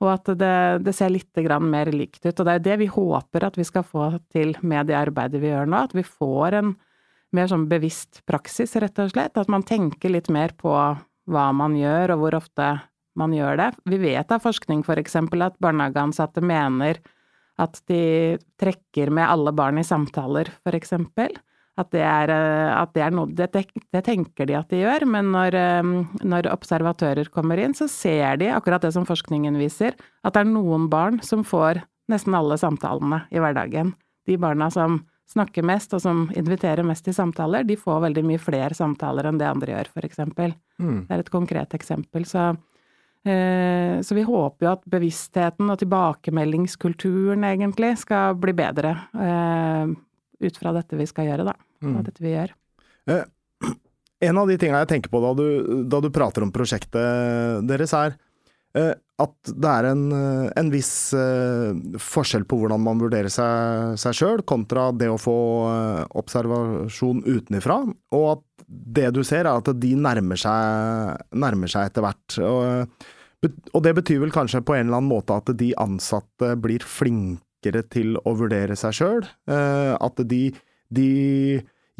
og 0.00 0.08
at 0.14 0.30
det, 0.40 0.54
det 0.86 0.94
ser 0.96 1.12
litt 1.12 1.40
mer 1.60 1.90
likt 1.92 2.24
ut. 2.24 2.32
Og 2.32 2.46
det 2.46 2.54
er 2.54 2.64
det 2.64 2.76
vi 2.80 2.86
håper 2.88 3.44
at 3.44 3.58
vi 3.58 3.66
skal 3.68 3.84
få 3.84 4.12
til 4.32 4.54
med 4.62 4.88
det 4.88 4.96
arbeidet 4.96 5.42
vi 5.42 5.52
gjør 5.52 5.68
nå, 5.68 5.82
at 5.84 5.94
vi 5.96 6.04
får 6.06 6.56
en 6.56 6.74
mer 7.36 7.50
sånn 7.50 7.68
bevisst 7.70 8.22
praksis, 8.26 8.74
rett 8.80 8.98
og 8.98 9.12
slett. 9.12 9.36
At 9.36 9.50
man 9.52 9.62
tenker 9.62 10.12
litt 10.12 10.30
mer 10.32 10.56
på 10.56 10.72
hva 11.30 11.46
man 11.52 11.76
gjør, 11.76 12.14
og 12.14 12.24
hvor 12.24 12.38
ofte 12.40 12.70
man 13.20 13.34
gjør 13.36 13.60
det. 13.60 13.70
Vi 13.92 14.00
vet 14.00 14.32
av 14.32 14.42
forskning 14.42 14.82
for 14.86 15.00
eksempel 15.00 15.44
at 15.44 15.58
barnehageansatte 15.62 16.42
mener 16.42 17.02
at 17.60 17.82
de 17.90 18.38
trekker 18.60 19.12
med 19.12 19.28
alle 19.28 19.52
barn 19.52 19.82
i 19.82 19.84
samtaler, 19.84 20.48
for 20.64 20.76
eksempel. 20.76 21.36
At 21.80 21.92
det 21.94 22.02
er, 22.04 22.32
eh, 22.34 22.70
at 22.76 22.92
det 22.96 23.04
er 23.06 23.14
noe 23.14 23.30
det, 23.32 23.50
tenker 24.04 24.48
de 24.48 24.56
at 24.58 24.72
de 24.72 24.82
gjør, 24.82 25.06
men 25.08 25.30
når, 25.34 25.56
eh, 25.56 25.92
når, 26.20 26.50
observatører 26.52 27.30
kommer 27.32 27.60
inn, 27.62 27.76
så 27.76 27.88
ser 27.90 28.40
de, 28.42 28.50
akkurat 28.52 28.84
det 28.84 28.92
som 28.96 29.08
forskningen 29.08 29.56
viser, 29.60 29.96
at 30.24 30.36
det 30.36 30.44
er 30.44 30.50
noen 30.50 30.90
barn 30.92 31.20
som 31.24 31.44
får 31.46 31.82
nesten 32.10 32.34
alle 32.36 32.58
samtalene 32.60 33.24
i 33.30 33.40
hverdagen. 33.40 33.94
De 34.28 34.36
barna 34.40 34.68
som 34.74 35.00
snakker 35.30 35.62
mest, 35.62 35.94
og 35.94 36.02
som 36.02 36.24
inviterer 36.36 36.82
mest 36.86 37.06
til 37.06 37.14
samtaler, 37.14 37.62
de 37.66 37.78
får 37.78 38.02
veldig 38.08 38.24
mye 38.26 38.42
flere 38.42 38.74
samtaler 38.74 39.28
enn 39.30 39.38
det 39.38 39.46
andre 39.46 39.76
gjør, 39.76 39.92
eksempel. 40.02 40.56
Mm. 40.82 41.06
Det 41.06 41.14
er 41.14 41.22
et 41.22 41.32
konkret 41.32 41.78
eksempel. 41.78 42.26
Så, 42.26 42.50
eh, 43.22 44.02
så 44.02 44.18
vi 44.18 44.26
håper 44.26 44.66
jo 44.66 44.72
at 44.74 44.84
bevisstheten 44.90 45.70
og 45.70 45.78
tilbakemeldingskulturen 45.84 47.46
egentlig 47.46 47.94
skal 48.02 48.34
bli 48.42 48.56
bedre 48.58 48.96
eh, 49.14 49.96
ut 50.40 50.58
fra 50.58 50.74
dette 50.74 50.98
vi 50.98 51.06
skal 51.06 51.30
gjøre, 51.30 51.52
da 51.52 51.58
mm. 51.82 51.98
av 51.98 52.08
dette 52.08 52.24
vi 52.24 52.34
gjør. 52.34 52.56
Eh, 53.10 53.22
en 54.30 54.42
av 54.42 54.50
de 54.50 54.58
tinga 54.60 54.82
jeg 54.82 54.92
tenker 54.94 55.12
på 55.12 55.22
da 55.24 55.36
du, 55.38 55.46
da 55.90 56.02
du, 56.02 56.10
prater 56.14 56.46
om 56.46 56.52
prosjektet 56.54 57.66
deres, 57.68 57.94
er 57.96 58.16
eh, 58.78 58.94
at 59.20 59.52
det 59.52 59.70
er 59.70 59.88
en, 59.90 60.04
en 60.56 60.70
viss 60.72 61.12
eh, 61.16 61.76
forskjell 62.00 62.46
på 62.48 62.60
hvordan 62.60 62.82
man 62.82 63.00
vurderer 63.02 63.32
seg, 63.32 64.00
sjøl, 64.16 64.44
kontra 64.48 64.88
det 64.96 65.10
å 65.12 65.18
få 65.20 65.38
eh, 65.68 66.04
observasjon 66.20 67.24
utenifra, 67.26 67.82
og 68.16 68.26
at 68.34 68.66
det 68.70 69.10
du 69.16 69.22
ser 69.26 69.44
er 69.44 69.58
at 69.58 69.72
de 69.82 69.94
nærmer 69.98 70.40
seg, 70.40 71.20
nærmer 71.36 71.70
seg 71.70 71.90
etter 71.90 72.04
hvert. 72.06 72.38
Og, 72.46 73.06
og 73.74 73.84
det 73.84 73.94
betyr 73.98 74.22
vel 74.22 74.34
kanskje 74.34 74.62
på 74.64 74.76
en 74.76 74.86
eller 74.86 75.00
annen 75.00 75.10
måte 75.10 75.36
at 75.36 75.50
de 75.58 75.72
ansatte 75.80 76.54
blir 76.62 76.84
flinkere 76.86 77.82
til 77.92 78.16
å 78.24 78.34
vurdere 78.38 78.78
seg 78.78 78.96
sjøl. 78.96 79.26
Eh, 79.50 79.94
at 79.96 80.22
de, 80.30 80.44
de 80.94 81.10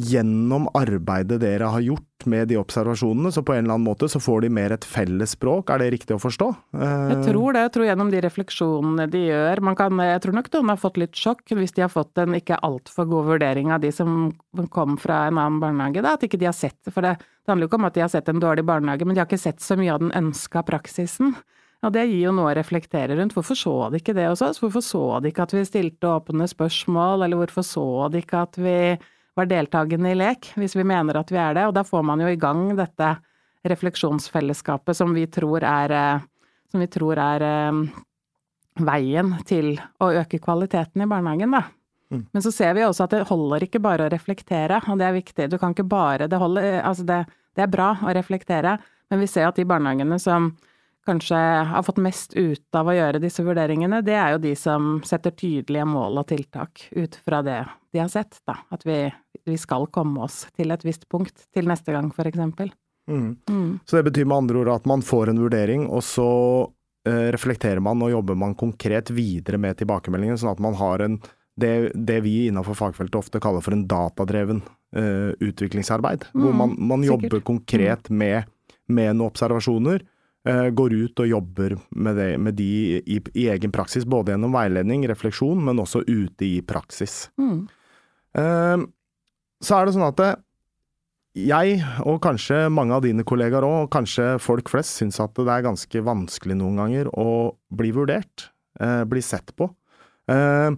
gjennom 0.01 0.69
arbeidet 0.77 1.41
dere 1.43 1.69
har 1.73 1.83
gjort 1.85 2.27
med 2.29 2.49
de 2.51 2.57
observasjonene, 2.61 3.33
så 3.33 3.43
på 3.45 3.55
en 3.55 3.65
eller 3.65 3.77
annen 3.77 3.87
måte 3.87 4.09
så 4.11 4.21
får 4.21 4.45
de 4.45 4.51
mer 4.53 4.75
et 4.75 4.85
felles 4.87 5.35
språk, 5.37 5.71
er 5.73 5.83
det 5.83 5.91
riktig 5.95 6.17
å 6.17 6.21
forstå? 6.21 6.49
Jeg 6.81 7.19
tror 7.27 7.57
det, 7.57 7.65
jeg 7.67 7.73
tror 7.77 7.87
gjennom 7.89 8.13
de 8.13 8.23
refleksjonene 8.25 9.07
de 9.13 9.23
gjør. 9.29 9.63
Man 9.71 9.79
kan, 9.79 10.03
jeg 10.05 10.23
tror 10.25 10.37
nok 10.37 10.51
noen 10.57 10.73
har 10.75 10.81
fått 10.81 11.01
litt 11.01 11.17
sjokk 11.17 11.55
hvis 11.57 11.77
de 11.77 11.85
har 11.85 11.93
fått 11.93 12.21
en 12.21 12.37
ikke 12.37 12.61
altfor 12.67 13.09
god 13.11 13.31
vurdering 13.35 13.73
av 13.75 13.85
de 13.85 13.93
som 13.95 14.33
kom 14.73 14.99
fra 15.01 15.27
en 15.29 15.41
annen 15.41 15.61
barnehage, 15.63 16.05
da, 16.05 16.17
at 16.17 16.27
ikke 16.27 16.41
de 16.41 16.51
har 16.51 16.57
sett 16.57 16.79
det. 16.85 16.95
For 16.97 17.07
det, 17.07 17.17
det 17.21 17.53
handler 17.53 17.69
jo 17.69 17.73
ikke 17.73 17.81
om 17.81 17.89
at 17.91 17.97
de 17.97 18.05
har 18.05 18.13
sett 18.13 18.29
en 18.33 18.43
dårlig 18.43 18.67
barnehage, 18.69 19.07
men 19.07 19.17
de 19.17 19.25
har 19.25 19.31
ikke 19.31 19.41
sett 19.41 19.65
så 19.65 19.79
mye 19.81 19.95
av 19.95 20.05
den 20.05 20.13
ønska 20.17 20.65
praksisen. 20.69 21.37
Og 21.81 21.95
det 21.95 22.03
gir 22.11 22.27
jo 22.27 22.35
noe 22.37 22.51
å 22.51 22.57
reflektere 22.59 23.17
rundt. 23.17 23.33
Hvorfor 23.33 23.57
så 23.57 23.75
de 23.89 24.01
ikke 24.03 24.13
det 24.17 24.27
hos 24.29 24.43
oss? 24.45 24.61
Hvorfor 24.61 24.85
så 24.85 25.05
de 25.25 25.31
ikke 25.33 25.47
at 25.47 25.55
vi 25.57 25.65
stilte 25.65 26.11
åpne 26.11 26.49
spørsmål, 26.51 27.25
eller 27.25 27.41
hvorfor 27.41 27.65
så 27.65 27.87
de 28.13 28.21
ikke 28.21 28.43
at 28.45 28.61
vi 28.61 28.77
var 29.39 29.49
deltakende 29.51 30.13
i 30.13 30.19
lek, 30.19 30.53
hvis 30.59 30.77
vi 30.77 30.85
mener 30.87 31.21
at 31.21 31.31
vi 31.33 31.39
er 31.41 31.57
det? 31.57 31.67
Og 31.71 31.75
da 31.77 31.85
får 31.87 32.05
man 32.07 32.23
jo 32.23 32.31
i 32.31 32.39
gang 32.41 32.71
dette 32.79 33.15
refleksjonsfellesskapet 33.69 34.97
som 34.97 35.13
vi 35.15 35.27
tror 35.31 35.65
er, 35.67 35.91
eh, 35.91 36.23
som 36.71 36.81
vi 36.81 36.89
tror 36.91 37.21
er 37.21 37.45
um, 37.71 37.83
veien 38.81 39.35
til 39.47 39.75
å 40.01 40.11
øke 40.23 40.41
kvaliteten 40.43 41.05
i 41.05 41.09
barnehagen, 41.11 41.53
da. 41.53 41.65
Mm. 42.11 42.25
Men 42.33 42.43
så 42.43 42.53
ser 42.55 42.75
vi 42.75 42.87
også 42.87 43.05
at 43.07 43.15
det 43.15 43.27
holder 43.29 43.67
ikke 43.67 43.83
bare 43.83 44.07
å 44.07 44.13
reflektere, 44.13 44.81
og 44.91 44.99
det 44.99 45.07
er 45.07 45.15
viktig. 45.15 45.51
Du 45.51 45.59
kan 45.63 45.75
ikke 45.75 45.87
bare 45.87 46.27
Det 46.27 46.41
holder 46.41 46.81
Altså, 46.83 47.05
det, 47.07 47.21
det 47.55 47.63
er 47.67 47.71
bra 47.71 47.93
å 48.03 48.15
reflektere, 48.17 48.79
men 49.11 49.23
vi 49.23 49.29
ser 49.31 49.47
at 49.47 49.59
de 49.59 49.67
barnehagene 49.69 50.19
som 50.23 50.51
kanskje 51.07 51.37
har 51.71 51.83
fått 51.83 52.01
mest 52.03 52.35
ut 52.35 52.77
av 52.77 52.91
å 52.91 52.95
gjøre 52.95 53.21
disse 53.23 53.45
vurderingene, 53.45 54.03
det 54.05 54.17
er 54.19 54.35
jo 54.35 54.43
de 54.43 54.55
som 54.59 54.99
setter 55.07 55.35
tydelige 55.35 55.87
mål 55.89 56.21
og 56.21 56.29
tiltak 56.29 56.87
ut 56.93 57.17
fra 57.25 57.41
det 57.47 57.63
de 57.93 58.03
har 58.03 58.11
sett, 58.13 58.39
da. 58.47 58.59
At 58.71 58.85
vi, 58.87 59.03
vi 59.49 59.57
skal 59.59 59.89
komme 59.93 60.27
oss 60.27 60.45
til 60.57 60.71
et 60.71 60.85
visst 60.87 61.09
punkt 61.11 61.49
til 61.55 61.71
neste 61.71 61.95
gang, 61.95 62.13
eksempel. 62.13 62.71
Mm. 63.11 63.37
Mm. 63.51 63.79
Så 63.85 63.97
det 63.97 64.11
betyr 64.11 64.29
med 64.29 64.45
andre 64.45 64.61
ord 64.61 64.75
at 64.77 64.87
man 64.87 65.03
får 65.03 65.33
en 65.33 65.43
vurdering, 65.43 65.89
og 65.91 66.05
så 66.07 66.31
eh, 67.09 67.31
reflekterer 67.35 67.83
man 67.83 68.03
og 68.05 68.13
jobber 68.13 68.39
man 68.39 68.55
konkret 68.55 69.11
videre 69.11 69.59
med 69.59 69.81
tilbakemeldingen, 69.81 70.39
sånn 70.39 70.55
at 70.55 70.63
man 70.63 70.79
har 70.79 71.07
en 71.07 71.21
det, 71.61 71.91
det 71.95 72.21
vi 72.25 72.47
innenfor 72.47 72.77
fagfeltet 72.79 73.19
ofte 73.19 73.41
kaller 73.43 73.61
for 73.61 73.75
en 73.77 73.83
datadreven 73.91 74.63
uh, 74.97 75.33
utviklingsarbeid, 75.45 76.23
mm. 76.31 76.41
hvor 76.41 76.55
man, 76.57 76.73
man 76.89 77.03
jobber 77.05 77.43
konkret 77.45 78.09
mm. 78.09 78.17
med, 78.17 78.55
med 78.89 79.19
noen 79.19 79.27
observasjoner 79.29 80.07
går 80.49 80.95
ut 80.97 81.21
og 81.21 81.29
jobber 81.29 81.75
med, 81.91 82.17
det, 82.17 82.29
med 82.41 82.55
de 82.57 82.69
i, 83.01 83.19
i, 83.21 83.43
egen 83.53 83.73
praksis, 83.75 84.07
både 84.09 84.33
gjennom 84.33 84.55
veiledning, 84.57 85.05
refleksjon, 85.11 85.61
men 85.67 85.83
også 85.83 86.01
ute 86.09 86.47
i 86.47 86.61
praksis. 86.65 87.27
Mm. 87.41 87.67
Uh, 88.39 88.87
så 89.61 89.77
er 89.77 89.87
det 89.87 89.97
sånn 89.97 90.07
at 90.07 90.23
jeg, 91.37 91.77
og 92.09 92.19
kanskje 92.25 92.65
mange 92.73 92.97
av 92.97 93.05
dine 93.05 93.25
kollegaer 93.27 93.67
òg, 93.67 93.77
og 93.85 93.93
kanskje 93.93 94.33
folk 94.43 94.71
flest, 94.73 94.97
syns 94.99 95.21
at 95.23 95.37
det 95.37 95.51
er 95.53 95.67
ganske 95.67 96.05
vanskelig 96.07 96.57
noen 96.59 96.81
ganger 96.81 97.13
å 97.13 97.31
bli 97.77 97.93
vurdert, 97.95 98.49
uh, 98.83 99.05
bli 99.09 99.23
sett 99.25 99.53
på. 99.59 99.71
Uh, 100.31 100.73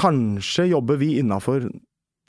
kanskje 0.00 0.70
jobber 0.70 1.00
vi 1.00 1.16
innafor 1.20 1.66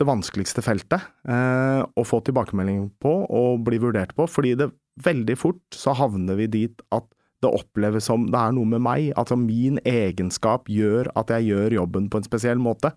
det 0.01 0.07
vanskeligste 0.07 0.63
feltet 0.65 1.03
å 1.29 2.03
få 2.07 2.17
tilbakemelding 2.25 2.87
på 3.03 3.11
og 3.21 3.59
bli 3.67 3.77
vurdert 3.79 4.15
på, 4.17 4.25
fordi 4.25 4.55
det 4.57 4.65
veldig 4.99 5.37
fort 5.39 5.77
så 5.77 5.95
havner 5.97 6.39
vi 6.39 6.49
dit 6.51 6.83
at 6.95 7.07
det 7.41 7.49
oppleves 7.49 8.05
som 8.05 8.27
det 8.29 8.37
er 8.37 8.53
noe 8.53 8.69
med 8.69 8.83
meg, 8.85 9.11
altså 9.17 9.37
min 9.39 9.79
egenskap 9.87 10.69
gjør 10.69 11.09
at 11.17 11.31
jeg 11.33 11.49
gjør 11.49 11.77
jobben 11.79 12.09
på 12.11 12.21
en 12.21 12.27
spesiell 12.27 12.61
måte. 12.61 12.93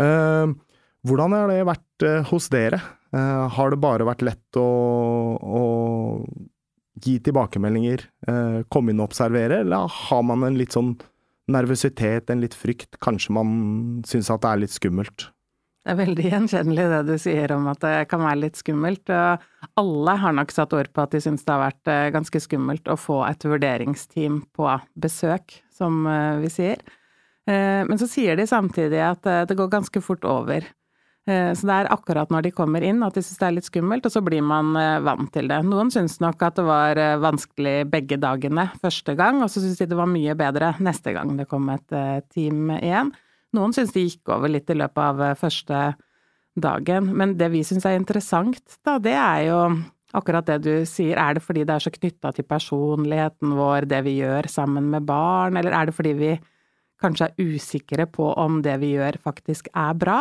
Eh, 0.00 0.52
hvordan 1.06 1.36
har 1.36 1.50
det 1.52 1.66
vært 1.68 2.06
eh, 2.06 2.22
hos 2.30 2.48
dere? 2.52 2.80
Eh, 3.12 3.42
har 3.52 3.72
det 3.72 3.80
bare 3.82 4.08
vært 4.08 4.24
lett 4.24 4.60
å, 4.60 4.66
å 5.36 5.62
gi 7.04 7.18
tilbakemeldinger, 7.20 8.06
komme 8.72 8.94
inn 8.94 9.02
og 9.02 9.10
observere, 9.10 9.58
eller 9.60 9.90
har 9.92 10.22
man 10.24 10.46
en 10.46 10.54
litt 10.56 10.72
sånn 10.72 10.94
nervøsitet, 11.52 12.30
en 12.32 12.40
litt 12.40 12.56
frykt, 12.56 12.96
kanskje 13.04 13.34
man 13.36 13.50
syns 14.08 14.30
at 14.32 14.40
det 14.40 14.48
er 14.48 14.62
litt 14.62 14.72
skummelt? 14.72 15.26
Det 15.86 15.92
er 15.92 15.98
veldig 16.00 16.24
gjenkjennelig 16.32 16.84
det 16.90 17.02
du 17.06 17.12
sier 17.22 17.52
om 17.54 17.68
at 17.70 17.78
det 17.84 18.08
kan 18.10 18.24
være 18.24 18.40
litt 18.40 18.56
skummelt. 18.58 19.06
Alle 19.78 20.14
har 20.18 20.32
nok 20.34 20.50
satt 20.50 20.72
ord 20.74 20.88
på 20.90 21.02
at 21.04 21.12
de 21.14 21.20
syns 21.22 21.44
det 21.46 21.52
har 21.52 21.60
vært 21.62 21.90
eh, 21.92 22.06
ganske 22.10 22.40
skummelt 22.42 22.88
å 22.90 22.96
få 22.98 23.20
et 23.28 23.46
vurderingsteam 23.46 24.40
på 24.50 24.72
besøk, 24.98 25.60
som 25.70 26.00
eh, 26.10 26.40
vi 26.42 26.50
sier. 26.50 26.80
Eh, 27.46 27.84
men 27.86 28.00
så 28.00 28.08
sier 28.10 28.34
de 28.34 28.48
samtidig 28.50 28.98
at 28.98 29.28
det 29.46 29.54
går 29.54 29.70
ganske 29.76 30.02
fort 30.02 30.26
over. 30.26 30.66
Så 31.26 31.66
det 31.66 31.74
er 31.74 31.88
akkurat 31.90 32.30
når 32.30 32.44
de 32.46 32.50
kommer 32.54 32.84
inn 32.86 33.00
at 33.02 33.16
de 33.18 33.22
syns 33.26 33.40
det 33.40 33.46
er 33.48 33.54
litt 33.56 33.66
skummelt, 33.66 34.04
og 34.06 34.12
så 34.14 34.20
blir 34.22 34.44
man 34.46 34.78
vant 35.02 35.26
til 35.34 35.48
det. 35.50 35.56
Noen 35.66 35.90
syns 35.90 36.20
nok 36.22 36.44
at 36.46 36.60
det 36.60 36.62
var 36.68 37.00
vanskelig 37.18 37.88
begge 37.90 38.14
dagene 38.22 38.68
første 38.78 39.16
gang, 39.18 39.40
og 39.42 39.50
så 39.50 39.58
syns 39.64 39.80
de 39.82 39.88
det 39.90 39.98
var 39.98 40.06
mye 40.06 40.36
bedre 40.38 40.76
neste 40.78 41.16
gang 41.16 41.34
det 41.34 41.48
kom 41.50 41.66
et 41.74 41.96
team 42.30 42.70
igjen. 42.76 43.10
Noen 43.54 43.74
syns 43.76 43.92
det 43.94 44.06
gikk 44.06 44.32
over 44.34 44.50
litt 44.50 44.70
i 44.70 44.76
løpet 44.78 45.02
av 45.02 45.22
eh, 45.22 45.36
første 45.38 45.82
dagen, 46.56 47.12
men 47.16 47.36
det 47.38 47.50
vi 47.52 47.62
syns 47.66 47.84
er 47.86 47.98
interessant, 47.98 48.78
da, 48.86 48.96
det 49.02 49.14
er 49.14 49.42
jo 49.50 49.60
akkurat 50.16 50.46
det 50.48 50.58
du 50.64 50.72
sier. 50.88 51.18
Er 51.20 51.36
det 51.36 51.44
fordi 51.44 51.66
det 51.68 51.76
er 51.76 51.84
så 51.84 51.92
knytta 51.92 52.32
til 52.34 52.46
personligheten 52.48 53.52
vår, 53.58 53.88
det 53.90 54.02
vi 54.06 54.18
gjør 54.22 54.48
sammen 54.50 54.88
med 54.92 55.06
barn, 55.08 55.58
eller 55.60 55.76
er 55.76 55.88
det 55.88 55.96
fordi 55.96 56.14
vi 56.16 56.32
kanskje 57.02 57.28
er 57.28 57.52
usikre 57.52 58.06
på 58.08 58.30
om 58.40 58.62
det 58.64 58.78
vi 58.80 58.94
gjør 58.94 59.20
faktisk 59.22 59.68
er 59.74 59.96
bra? 60.00 60.20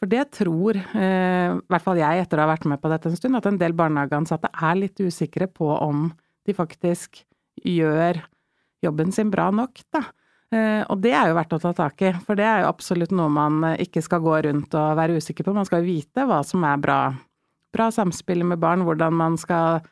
For 0.00 0.08
det 0.08 0.30
tror, 0.32 0.78
eh, 0.78 1.50
i 1.52 1.68
hvert 1.68 1.84
fall 1.84 2.00
jeg 2.00 2.22
etter 2.22 2.40
å 2.40 2.46
ha 2.46 2.52
vært 2.54 2.68
med 2.70 2.80
på 2.80 2.88
dette 2.88 3.10
en 3.10 3.18
stund, 3.18 3.36
at 3.36 3.48
en 3.50 3.58
del 3.60 3.74
barnehageansatte 3.76 4.48
er 4.48 4.78
litt 4.78 5.02
usikre 5.02 5.50
på 5.50 5.68
om 5.76 6.08
de 6.48 6.54
faktisk 6.56 7.20
gjør 7.66 8.22
jobben 8.80 9.12
sin 9.12 9.28
bra 9.32 9.50
nok, 9.52 9.82
da. 9.92 10.06
Eh, 10.50 10.82
og 10.90 10.98
det 10.98 11.12
er 11.14 11.30
jo 11.30 11.36
verdt 11.38 11.54
å 11.54 11.60
ta 11.62 11.70
tak 11.76 12.02
i, 12.02 12.10
for 12.26 12.38
det 12.38 12.46
er 12.46 12.64
jo 12.64 12.72
absolutt 12.72 13.12
noe 13.14 13.30
man 13.30 13.62
eh, 13.68 13.84
ikke 13.84 14.02
skal 14.02 14.22
gå 14.24 14.34
rundt 14.48 14.74
og 14.74 14.98
være 14.98 15.20
usikker 15.22 15.46
på. 15.46 15.54
Man 15.54 15.68
skal 15.68 15.84
jo 15.84 15.92
vite 15.92 16.26
hva 16.26 16.40
som 16.46 16.66
er 16.66 16.80
bra. 16.82 17.00
Bra 17.70 17.86
samspill 17.94 18.42
med 18.42 18.58
barn, 18.62 18.82
hvordan 18.82 19.14
man 19.14 19.36
skal 19.38 19.84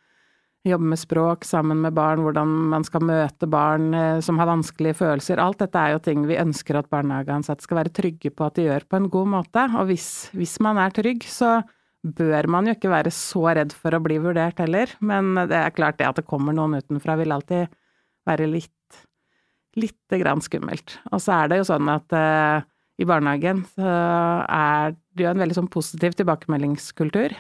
jobbe 0.66 0.88
med 0.90 0.98
språk 0.98 1.46
sammen 1.46 1.78
med 1.84 1.94
barn, 1.94 2.24
hvordan 2.24 2.50
man 2.72 2.82
skal 2.86 3.04
møte 3.06 3.46
barn 3.50 3.92
eh, 3.94 4.18
som 4.24 4.40
har 4.42 4.50
vanskelige 4.50 4.98
følelser. 4.98 5.38
Alt 5.38 5.62
dette 5.62 5.78
er 5.78 5.94
jo 5.94 6.02
ting 6.02 6.26
vi 6.26 6.40
ønsker 6.42 6.80
at 6.80 6.90
barnehageansatte 6.90 7.62
skal 7.62 7.84
være 7.84 7.94
trygge 7.94 8.32
på 8.34 8.48
at 8.48 8.58
de 8.58 8.66
gjør 8.66 8.88
på 8.90 8.98
en 8.98 9.06
god 9.14 9.30
måte. 9.38 9.66
Og 9.78 9.92
hvis, 9.92 10.08
hvis 10.34 10.56
man 10.64 10.80
er 10.82 10.94
trygg, 10.96 11.22
så 11.22 11.60
bør 12.02 12.50
man 12.50 12.66
jo 12.66 12.74
ikke 12.74 12.90
være 12.90 13.14
så 13.14 13.46
redd 13.60 13.70
for 13.74 13.94
å 13.94 14.02
bli 14.02 14.18
vurdert 14.22 14.58
heller. 14.62 14.90
Men 14.98 15.36
det 15.38 15.54
er 15.54 15.76
klart 15.76 16.02
det 16.02 16.10
at 16.10 16.18
det 16.18 16.26
kommer 16.26 16.56
noen 16.56 16.80
utenfra 16.82 17.14
vil 17.22 17.34
alltid 17.38 17.70
være 18.26 18.50
litt 18.50 18.74
lite 19.78 20.20
grann 20.20 20.42
skummelt. 20.44 20.98
Og 21.12 21.22
så 21.24 21.42
er 21.42 21.52
det 21.52 21.60
jo 21.60 21.68
sånn 21.68 21.90
at 21.92 22.16
uh, 22.16 22.64
i 22.98 23.06
barnehagen 23.08 23.64
så 23.76 23.92
er 24.44 24.96
det 25.14 25.26
jo 25.26 25.30
en 25.30 25.44
veldig 25.44 25.58
sånn 25.60 25.70
positiv 25.72 26.16
tilbakemeldingskultur. 26.18 27.36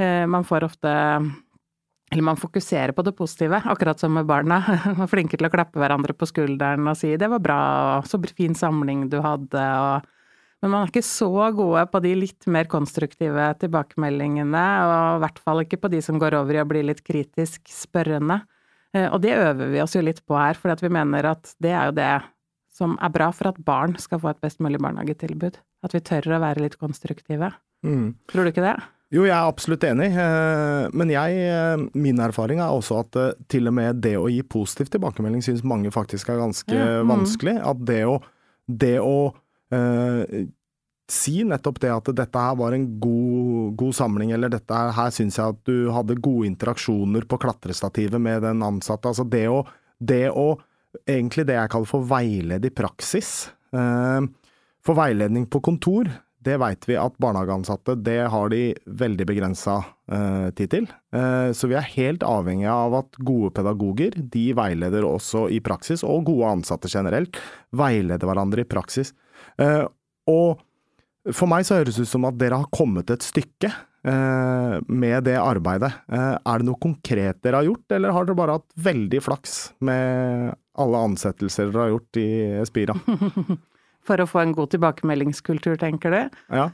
Uh, 0.00 0.24
man 0.30 0.46
får 0.46 0.68
ofte 0.70 0.94
eller 2.14 2.22
man 2.22 2.38
fokuserer 2.38 2.92
på 2.94 3.02
det 3.02 3.14
positive, 3.18 3.58
akkurat 3.64 3.98
som 3.98 4.12
med 4.14 4.26
barna. 4.28 4.60
Man 4.84 5.06
er 5.06 5.10
flinke 5.10 5.38
til 5.38 5.48
å 5.48 5.50
klappe 5.50 5.80
hverandre 5.82 6.14
på 6.14 6.28
skulderen 6.30 6.86
og 6.86 6.98
si 7.00 7.16
'det 7.16 7.26
var 7.32 7.40
bra', 7.42 7.98
og 7.98 8.06
'så 8.06 8.20
fin 8.30 8.54
samling 8.54 9.08
du 9.10 9.20
hadde', 9.20 9.64
og 9.80 10.06
Men 10.62 10.70
man 10.70 10.82
er 10.82 10.88
ikke 10.88 11.04
så 11.04 11.52
gode 11.52 11.84
på 11.92 12.00
de 12.00 12.14
litt 12.14 12.46
mer 12.46 12.64
konstruktive 12.64 13.52
tilbakemeldingene, 13.60 14.64
og 14.80 15.16
i 15.16 15.20
hvert 15.20 15.38
fall 15.38 15.60
ikke 15.60 15.76
på 15.76 15.90
de 15.90 16.00
som 16.00 16.18
går 16.18 16.32
over 16.32 16.54
i 16.54 16.62
å 16.62 16.64
bli 16.64 16.82
litt 16.82 17.04
kritisk 17.04 17.68
spørrende. 17.68 18.46
Eh, 18.94 19.08
og 19.10 19.20
det 19.24 19.34
øver 19.36 19.72
vi 19.72 19.82
oss 19.82 19.96
jo 19.96 20.04
litt 20.04 20.22
på 20.26 20.38
her, 20.38 20.58
for 20.58 20.74
vi 20.80 20.92
mener 20.92 21.32
at 21.34 21.54
det 21.62 21.74
er 21.74 21.90
jo 21.90 21.98
det 21.98 22.14
som 22.74 22.96
er 23.02 23.12
bra 23.14 23.28
for 23.34 23.52
at 23.52 23.60
barn 23.62 23.94
skal 24.02 24.20
få 24.22 24.32
et 24.32 24.42
best 24.42 24.62
mulig 24.62 24.80
barnehagetilbud. 24.82 25.60
At 25.86 25.94
vi 25.94 26.02
tør 26.02 26.34
å 26.34 26.42
være 26.42 26.64
litt 26.64 26.78
konstruktive. 26.80 27.52
Mm. 27.86 28.14
Tror 28.30 28.46
du 28.46 28.50
ikke 28.50 28.64
det? 28.64 28.74
Jo, 29.14 29.26
jeg 29.28 29.34
er 29.36 29.46
absolutt 29.46 29.84
enig, 29.86 30.08
eh, 30.18 30.86
men 30.96 31.12
jeg, 31.12 31.42
eh, 31.46 31.82
min 31.94 32.22
erfaring 32.24 32.58
er 32.58 32.72
også 32.72 33.04
at 33.04 33.18
til 33.52 33.70
og 33.70 33.76
med 33.76 34.00
det 34.02 34.16
å 34.18 34.30
gi 34.32 34.40
positiv 34.42 34.90
tilbakemelding 34.90 35.44
synes 35.44 35.62
mange 35.62 35.92
faktisk 35.94 36.32
er 36.32 36.40
ganske 36.40 36.74
ja, 36.74 37.04
mm. 37.04 37.12
vanskelig. 37.12 37.54
At 37.62 37.84
det 37.86 38.02
å, 38.10 38.18
det 38.66 38.96
å 39.02 39.16
si 41.10 41.42
nettopp 41.44 41.80
det 41.82 41.90
at 41.92 42.10
dette 42.16 42.44
her 42.46 42.56
var 42.56 42.74
en 42.76 42.86
god, 43.00 43.74
god 43.80 43.96
samling, 43.96 44.32
eller 44.34 44.52
dette 44.52 44.84
her, 44.96 45.10
syns 45.12 45.38
jeg 45.38 45.56
at 45.56 45.64
du 45.68 45.90
hadde 45.92 46.20
gode 46.24 46.48
interaksjoner 46.48 47.26
på 47.28 47.38
klatrestativet 47.42 48.22
med 48.22 48.44
den 48.46 48.64
ansatte. 48.64 49.10
Altså 49.12 49.26
det 49.28 49.46
å, 49.50 49.64
det 49.98 50.28
å 50.30 50.54
Egentlig 51.10 51.42
det 51.48 51.56
jeg 51.56 51.70
kaller 51.72 51.90
for 51.90 52.04
veilede 52.06 52.68
i 52.68 52.70
praksis. 52.70 53.48
Eh, 53.74 54.26
for 54.86 54.94
veiledning 54.94 55.48
på 55.50 55.58
kontor, 55.66 56.06
det 56.38 56.54
veit 56.62 56.86
vi 56.86 56.94
at 56.94 57.16
barnehageansatte 57.18 57.96
det 58.06 58.20
har 58.30 58.52
de 58.52 58.60
veldig 58.86 59.26
begrensa 59.26 59.80
eh, 60.06 60.52
tid 60.54 60.70
til. 60.70 60.86
Eh, 61.10 61.50
så 61.50 61.66
vi 61.66 61.74
er 61.74 61.90
helt 61.96 62.22
avhengige 62.22 62.76
av 62.86 62.94
at 63.00 63.18
gode 63.26 63.50
pedagoger 63.58 64.20
de 64.36 64.44
veileder 64.54 65.02
også 65.08 65.48
i 65.50 65.58
praksis, 65.66 66.06
og 66.06 66.28
gode 66.30 66.52
ansatte 66.60 66.92
generelt 66.92 67.42
veileder 67.74 68.30
hverandre 68.30 68.62
i 68.62 68.70
praksis. 68.70 69.10
Og 70.30 70.62
for 71.32 71.48
meg 71.48 71.64
så 71.64 71.80
høres 71.80 71.96
det 71.96 72.06
ut 72.06 72.12
som 72.12 72.26
at 72.28 72.36
dere 72.40 72.60
har 72.60 72.70
kommet 72.74 73.10
et 73.14 73.24
stykke 73.24 73.70
eh, 73.70 74.74
med 74.88 75.24
det 75.28 75.36
arbeidet. 75.40 75.92
Eh, 76.12 76.34
er 76.36 76.60
det 76.60 76.68
noe 76.68 76.80
konkret 76.82 77.40
dere 77.44 77.62
har 77.62 77.68
gjort, 77.70 77.86
eller 77.96 78.14
har 78.16 78.28
dere 78.28 78.40
bare 78.40 78.58
hatt 78.58 78.68
veldig 78.88 79.22
flaks 79.24 79.58
med 79.84 80.52
alle 80.80 81.04
ansettelser 81.08 81.70
dere 81.70 81.86
har 81.86 81.94
gjort 81.94 82.20
i 82.20 82.28
Espira? 82.60 82.98
For 84.04 84.20
å 84.20 84.28
få 84.28 84.42
en 84.42 84.52
god 84.52 84.74
tilbakemeldingskultur, 84.74 85.78
tenker 85.80 86.12
du? 86.12 86.40
Ja. 86.52 86.68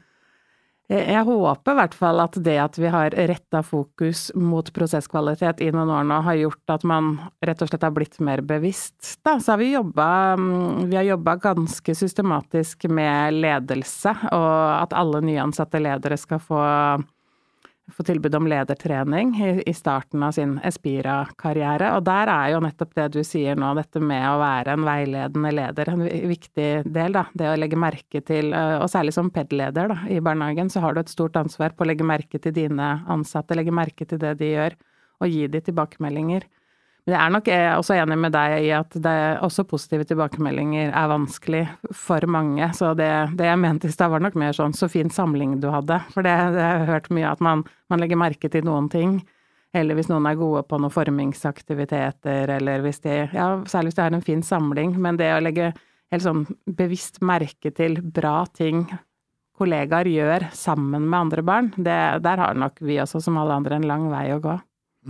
Jeg 0.90 1.22
håper 1.22 1.70
i 1.70 1.78
hvert 1.78 1.94
fall 1.94 2.18
at 2.18 2.34
det 2.42 2.56
at 2.58 2.78
vi 2.80 2.90
har 2.90 3.14
retta 3.30 3.60
fokus 3.62 4.24
mot 4.34 4.66
prosesskvalitet 4.74 5.62
i 5.62 5.68
noen 5.70 5.92
år 5.94 6.08
nå, 6.08 6.16
har 6.26 6.38
gjort 6.40 6.72
at 6.74 6.86
man 6.88 7.12
rett 7.46 7.62
og 7.62 7.70
slett 7.70 7.86
har 7.86 7.94
blitt 7.94 8.18
mer 8.26 8.42
bevisst. 8.42 8.98
Da, 9.22 9.36
så 9.38 9.54
har 9.54 9.60
vi 9.62 9.70
jobba 9.70 10.08
mm, 10.40 10.90
har 10.90 11.06
jobba 11.12 11.36
ganske 11.46 11.94
systematisk 11.94 12.88
med 12.90 13.38
ledelse, 13.38 14.16
og 14.34 14.56
at 14.80 14.96
alle 14.98 15.22
nyansatte 15.28 15.78
ledere 15.78 16.18
skal 16.18 16.42
få 16.42 16.64
få 17.94 18.04
tilbud 18.06 18.34
om 18.38 18.48
ledertrening 18.50 19.32
i, 19.40 19.50
i 19.70 19.74
starten 19.76 20.22
av 20.26 20.34
sin 20.36 20.56
Espira-karriere. 20.66 21.92
Og 21.96 22.04
der 22.06 22.30
er 22.32 22.52
jo 22.54 22.62
nettopp 22.64 22.94
det 22.98 23.08
du 23.16 23.20
sier 23.26 23.58
nå, 23.58 23.72
dette 23.78 24.02
med 24.02 24.26
å 24.28 24.38
være 24.40 24.76
en 24.76 24.86
veiledende 24.86 25.52
leder, 25.56 25.92
en 25.92 26.04
viktig 26.30 26.68
del. 26.86 27.16
da, 27.16 27.26
Det 27.34 27.50
å 27.50 27.58
legge 27.58 27.80
merke 27.80 28.22
til, 28.26 28.52
eh, 28.56 28.76
og 28.80 28.88
særlig 28.92 29.14
som 29.16 29.32
PED-leder 29.34 29.96
i 30.10 30.20
barnehagen, 30.24 30.70
så 30.72 30.84
har 30.84 30.94
du 30.94 31.02
et 31.02 31.12
stort 31.12 31.38
ansvar 31.40 31.74
på 31.76 31.86
å 31.86 31.90
legge 31.90 32.06
merke 32.06 32.40
til 32.42 32.54
dine 32.56 32.92
ansatte, 33.10 33.58
legge 33.58 33.74
merke 33.74 34.06
til 34.08 34.22
det 34.22 34.36
de 34.40 34.54
gjør, 34.54 34.78
og 35.20 35.28
gi 35.28 35.46
de 35.52 35.60
tilbakemeldinger. 35.64 36.46
Men 37.10 37.16
jeg 37.16 37.26
er 37.26 37.32
nok 37.34 37.48
også 37.80 37.94
enig 37.98 38.16
med 38.22 38.30
deg 38.36 38.52
i 38.62 38.68
at 38.70 38.92
det 39.02 39.14
også 39.42 39.64
positive 39.66 40.04
tilbakemeldinger 40.06 40.92
er 40.94 41.08
vanskelig 41.10 41.64
for 41.90 42.22
mange. 42.30 42.68
Så 42.78 42.92
det, 42.94 43.08
det 43.34 43.48
jeg 43.48 43.58
mente 43.58 43.90
i 43.90 43.94
stad 43.94 44.12
var 44.12 44.22
nok 44.22 44.36
mer 44.38 44.54
sånn 44.54 44.76
så 44.78 44.86
fin 44.86 45.10
samling 45.10 45.56
du 45.58 45.66
hadde. 45.74 45.98
For 46.14 46.22
det, 46.22 46.36
det 46.54 46.62
har 46.62 46.78
jeg 46.78 46.90
hørt 46.92 47.10
mye 47.16 47.32
at 47.32 47.42
man, 47.42 47.64
man, 47.90 47.98
legger 47.98 48.20
merke 48.20 48.50
til 48.52 48.62
noen 48.68 48.86
ting. 48.92 49.18
Eller 49.74 49.98
hvis 49.98 50.06
noen 50.10 50.28
er 50.30 50.38
gode 50.38 50.62
på 50.70 50.78
noen 50.78 50.94
formingsaktiviteter, 50.94 52.54
eller 52.60 52.86
hvis 52.86 53.02
de 53.02 53.16
Ja, 53.34 53.50
særlig 53.66 53.90
hvis 53.90 53.98
de 53.98 54.06
har 54.06 54.14
en 54.14 54.28
fin 54.30 54.46
samling. 54.46 54.94
Men 55.02 55.18
det 55.18 55.32
å 55.34 55.42
legge 55.42 55.72
helt 56.14 56.26
sånn 56.28 56.46
bevisst 56.78 57.18
merke 57.26 57.74
til 57.74 57.98
bra 58.06 58.44
ting 58.54 58.86
kollegaer 59.58 60.08
gjør 60.08 60.46
sammen 60.54 61.10
med 61.10 61.18
andre 61.26 61.42
barn, 61.44 61.74
det, 61.74 61.98
der 62.22 62.46
har 62.46 62.54
nok 62.54 62.78
vi 62.86 63.02
også, 63.02 63.18
som 63.20 63.36
alle 63.42 63.58
andre, 63.58 63.76
en 63.76 63.90
lang 63.90 64.06
vei 64.14 64.28
å 64.32 64.40
gå. 64.46 64.56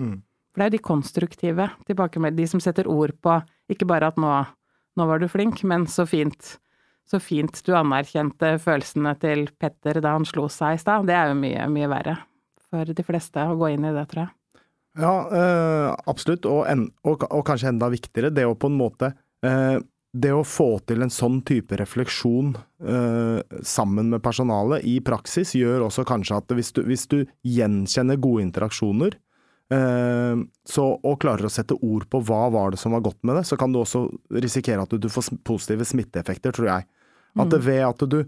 Mm. 0.00 0.18
For 0.50 0.60
det 0.60 0.66
er 0.66 0.70
jo 0.70 0.76
de 0.78 0.86
konstruktive 0.88 1.68
tilbakemeldingene, 1.86 2.42
de 2.42 2.50
som 2.50 2.62
setter 2.62 2.90
ord 2.90 3.14
på 3.22 3.36
ikke 3.70 3.86
bare 3.88 4.10
at 4.10 4.18
nå, 4.20 4.32
nå 4.98 5.06
var 5.06 5.22
du 5.22 5.28
flink, 5.30 5.62
men 5.62 5.86
så 5.90 6.06
fint, 6.10 6.56
så 7.06 7.20
fint 7.22 7.62
du 7.66 7.72
anerkjente 7.78 8.56
følelsene 8.62 9.14
til 9.22 9.46
Petter 9.60 10.02
da 10.02 10.16
han 10.16 10.26
slo 10.28 10.48
seg 10.50 10.76
i 10.76 10.82
stad. 10.82 11.06
Det 11.06 11.16
er 11.16 11.30
jo 11.30 11.38
mye, 11.38 11.70
mye 11.70 11.90
verre 11.92 12.18
for 12.70 12.90
de 12.90 13.06
fleste 13.06 13.46
å 13.46 13.56
gå 13.58 13.72
inn 13.74 13.86
i 13.86 13.94
det, 13.94 14.06
tror 14.10 14.26
jeg. 14.26 14.34
Ja, 14.98 15.14
øh, 15.30 15.88
absolutt, 16.10 16.46
og, 16.50 16.64
en, 16.66 16.88
og, 17.06 17.22
og, 17.30 17.44
kanskje 17.46 17.70
enda 17.70 17.86
viktigere, 17.92 18.32
det 18.34 18.42
å 18.48 18.56
på 18.58 18.66
en 18.70 18.78
måte 18.78 19.12
øh, 19.46 19.78
det 20.10 20.32
å 20.34 20.42
få 20.42 20.80
til 20.90 21.04
en 21.04 21.12
sånn 21.14 21.38
type 21.46 21.76
refleksjon 21.78 22.56
øh, 22.82 23.38
sammen 23.62 24.10
med 24.10 24.22
personalet 24.24 24.82
i 24.90 24.96
praksis, 25.06 25.54
gjør 25.54 25.86
også 25.86 26.04
kanskje 26.08 26.40
at 26.40 26.54
hvis 26.58 26.72
du, 26.74 26.82
hvis 26.88 27.06
du 27.10 27.20
gjenkjenner 27.46 28.18
gode 28.18 28.48
interaksjoner, 28.48 29.14
så, 29.70 30.84
og 31.06 31.20
klarer 31.22 31.46
å 31.46 31.52
sette 31.52 31.76
ord 31.78 32.08
på 32.10 32.18
hva 32.26 32.48
var 32.50 32.72
det 32.72 32.80
som 32.80 32.90
var 32.96 33.04
godt 33.04 33.20
med 33.22 33.36
det, 33.38 33.44
så 33.46 33.54
kan 33.54 33.70
du 33.70 33.78
også 33.78 34.00
risikere 34.42 34.82
at 34.82 34.90
du, 34.90 34.98
du 34.98 35.06
får 35.12 35.28
positive 35.46 35.86
smitteeffekter, 35.86 36.54
tror 36.56 36.66
jeg. 36.72 36.88
At 37.38 37.50
det 37.50 37.60
mm. 37.60 37.66
ved 37.66 37.82
at 37.86 38.04
du, 38.10 38.20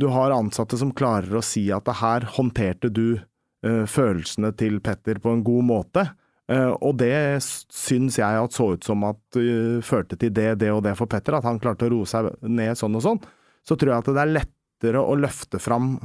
du, 0.00 0.06
har 0.12 0.34
ansatte 0.34 0.78
som 0.80 0.94
klarer 0.96 1.36
å 1.36 1.44
si 1.44 1.66
at 1.74 1.86
det 1.88 1.98
her 2.00 2.28
håndterte 2.36 2.90
du 2.92 3.18
uh, 3.18 3.84
følelsene 3.90 4.52
til 4.56 4.80
Petter 4.84 5.20
på 5.22 5.34
en 5.34 5.44
god 5.46 5.68
måte, 5.68 6.06
uh, 6.52 6.72
og 6.80 6.96
det 7.02 7.42
syns 7.44 8.18
jeg 8.20 8.42
at 8.42 8.56
så 8.56 8.72
ut 8.76 8.86
som 8.86 9.04
at 9.08 9.40
uh, 9.40 9.82
førte 9.84 10.18
til 10.20 10.32
det, 10.32 10.54
det 10.62 10.72
og 10.72 10.84
det 10.86 10.96
for 10.98 11.10
Petter, 11.10 11.36
at 11.36 11.48
han 11.48 11.60
klarte 11.62 11.88
å 11.88 11.92
roe 11.92 12.08
seg 12.08 12.32
ned 12.42 12.78
sånn 12.78 12.96
og 12.96 13.04
sånn, 13.04 13.22
så 13.66 13.76
tror 13.76 13.92
jeg 13.92 14.04
at 14.04 14.12
det 14.14 14.24
er 14.24 14.36
lettere 14.38 15.02
å 15.02 15.16
løfte 15.18 15.58
fram 15.58 15.96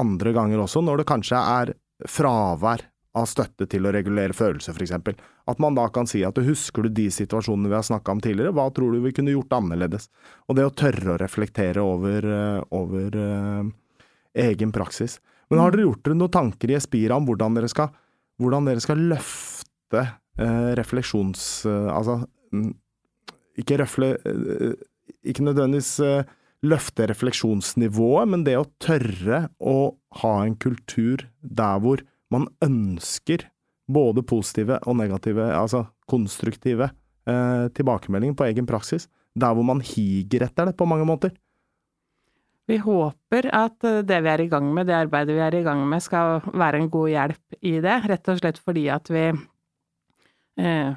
andre 0.00 0.30
ganger 0.34 0.62
også, 0.64 0.80
når 0.82 1.02
det 1.02 1.04
kanskje 1.06 1.38
er 1.38 1.70
fravær 2.08 2.82
av 3.18 3.26
støtte 3.26 3.66
til 3.70 3.86
å 3.86 3.92
regulere 3.94 4.34
følelser, 4.36 4.76
f.eks. 4.76 5.22
At 5.50 5.62
man 5.62 5.74
da 5.74 5.88
kan 5.92 6.06
si 6.06 6.22
at 6.26 6.38
husker 6.46 6.86
du 6.86 6.92
de 6.94 7.08
situasjonene 7.10 7.70
vi 7.70 7.76
har 7.76 7.86
snakka 7.86 8.14
om 8.14 8.22
tidligere, 8.22 8.54
hva 8.54 8.68
tror 8.74 8.94
du 8.94 9.00
vi 9.02 9.14
kunne 9.16 9.34
gjort 9.34 9.56
annerledes? 9.58 10.06
Og 10.46 10.58
det 10.58 10.66
å 10.68 10.74
tørre 10.74 11.14
å 11.14 11.20
reflektere 11.20 11.82
over, 11.82 12.28
eh, 12.36 12.60
over 12.76 13.18
uh, 13.18 13.64
egen 14.46 14.74
praksis. 14.74 15.18
Men 15.50 15.62
har 15.64 15.74
dere 15.74 15.88
gjort 15.88 16.04
dere 16.06 16.20
noen 16.20 16.36
tanker 16.36 16.70
i 16.70 16.76
Espira 16.78 17.18
om 17.18 17.26
hvordan 17.26 17.58
dere 17.58 17.70
skal, 17.72 17.90
hvordan 18.38 18.70
dere 18.70 18.84
skal 18.84 19.02
løfte 19.10 20.04
uh, 20.06 20.70
refleksjons... 20.78 21.48
Uh, 21.66 21.90
altså 21.96 22.20
mm, 22.54 22.70
ikke 23.60 23.80
røfle 23.82 24.14
Ikke 25.26 25.42
nødvendigvis 25.44 25.98
løfte 26.64 27.08
refleksjonsnivået, 27.10 28.28
men 28.30 28.44
det 28.46 28.54
å 28.56 28.68
tørre 28.80 29.42
å 29.60 29.74
ha 30.22 30.32
en 30.46 30.54
kultur 30.60 31.26
der 31.42 31.82
hvor 31.82 32.00
man 32.30 32.48
ønsker 32.64 33.48
både 33.90 34.22
positive 34.26 34.78
og 34.86 34.96
negative, 35.00 35.50
altså 35.54 35.84
konstruktive, 36.10 36.90
eh, 37.26 37.68
tilbakemeldinger 37.74 38.36
på 38.38 38.46
egen 38.50 38.66
praksis. 38.66 39.08
Der 39.34 39.54
hvor 39.54 39.66
man 39.66 39.80
higer 39.80 40.46
etter 40.46 40.70
det 40.70 40.76
på 40.76 40.86
mange 40.86 41.06
måter. 41.06 41.30
Vi 42.70 42.78
håper 42.78 43.48
at 43.50 43.84
eh, 43.84 44.02
det 44.06 44.20
vi 44.22 44.30
er 44.30 44.44
i 44.44 44.50
gang 44.50 44.72
med, 44.74 44.86
det 44.86 44.98
arbeidet 44.98 45.34
vi 45.34 45.42
er 45.42 45.58
i 45.58 45.64
gang 45.66 45.82
med, 45.88 46.02
skal 46.02 46.40
være 46.54 46.78
en 46.78 46.90
god 46.90 47.08
hjelp 47.10 47.62
i 47.66 47.78
det. 47.82 47.96
Rett 48.10 48.30
og 48.30 48.42
slett 48.42 48.60
fordi 48.62 48.88
at 48.92 49.10
vi 49.10 49.26
eh, 49.30 50.90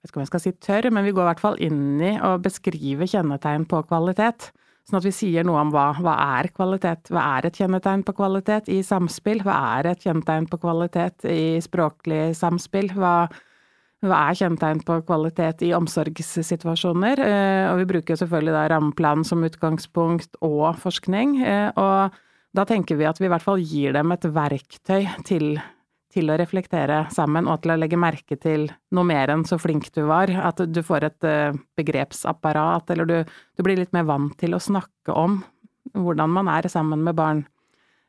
Jeg 0.00 0.06
vet 0.06 0.10
ikke 0.10 0.16
om 0.16 0.24
jeg 0.24 0.30
skal 0.30 0.40
si 0.40 0.50
tørr, 0.56 0.86
men 0.96 1.04
vi 1.04 1.12
går 1.12 1.26
i 1.26 1.28
hvert 1.28 1.42
fall 1.42 1.58
inn 1.60 2.00
i 2.00 2.14
å 2.24 2.38
beskrive 2.40 3.04
kjennetegn 3.04 3.66
på 3.68 3.82
kvalitet. 3.84 4.48
Sånn 4.90 4.98
at 4.98 5.06
vi 5.06 5.12
sier 5.14 5.44
noe 5.46 5.60
om 5.62 5.68
hva, 5.70 5.92
hva 6.02 6.16
er 6.40 6.48
kvalitet, 6.50 7.12
hva 7.14 7.22
er 7.36 7.46
et 7.46 7.58
kjennetegn 7.60 8.02
på 8.02 8.14
kvalitet 8.18 8.66
i 8.74 8.80
samspill, 8.82 9.44
hva 9.46 9.54
er 9.78 9.92
et 9.92 10.02
kjennetegn 10.02 10.48
på 10.50 10.58
kvalitet 10.64 11.28
i 11.30 11.60
språklig 11.62 12.32
samspill, 12.34 12.90
hva, 12.98 13.28
hva 14.02 14.18
er 14.26 14.40
kjennetegn 14.40 14.82
på 14.88 14.96
kvalitet 15.06 15.62
i 15.62 15.70
omsorgssituasjoner? 15.78 17.22
Eh, 17.22 17.66
og 17.70 17.78
vi 17.84 17.86
bruker 17.92 18.18
selvfølgelig 18.18 18.56
da 18.56 18.64
rammeplanen 18.74 19.22
som 19.28 19.46
utgangspunkt 19.46 20.34
og 20.42 20.74
forskning, 20.82 21.38
eh, 21.46 21.68
og 21.78 22.18
da 22.58 22.66
tenker 22.66 22.98
vi 22.98 23.06
at 23.06 23.22
vi 23.22 23.30
i 23.30 23.30
hvert 23.30 23.46
fall 23.46 23.62
gir 23.62 23.94
dem 23.94 24.10
et 24.10 24.26
verktøy 24.26 25.06
til 25.28 25.52
til 26.10 26.30
å 26.30 26.36
reflektere 26.40 27.04
sammen, 27.14 27.48
og 27.50 27.62
til 27.62 27.74
å 27.74 27.78
legge 27.78 27.98
merke 28.00 28.36
til 28.40 28.66
noe 28.94 29.06
mer 29.06 29.30
enn 29.32 29.44
så 29.46 29.60
flink 29.62 29.90
du 29.94 30.02
var. 30.08 30.32
At 30.42 30.62
du 30.66 30.82
får 30.86 31.06
et 31.06 31.26
uh, 31.28 31.58
begrepsapparat, 31.78 32.90
eller 32.90 33.08
du, 33.08 33.16
du, 33.24 33.64
blir 33.66 33.78
litt 33.78 33.94
mer 33.96 34.08
vant 34.08 34.34
til 34.40 34.56
å 34.56 34.62
snakke 34.62 35.14
om 35.14 35.40
hvordan 35.96 36.32
man 36.34 36.50
er 36.52 36.68
sammen 36.70 37.04
med 37.06 37.18
barn, 37.18 37.44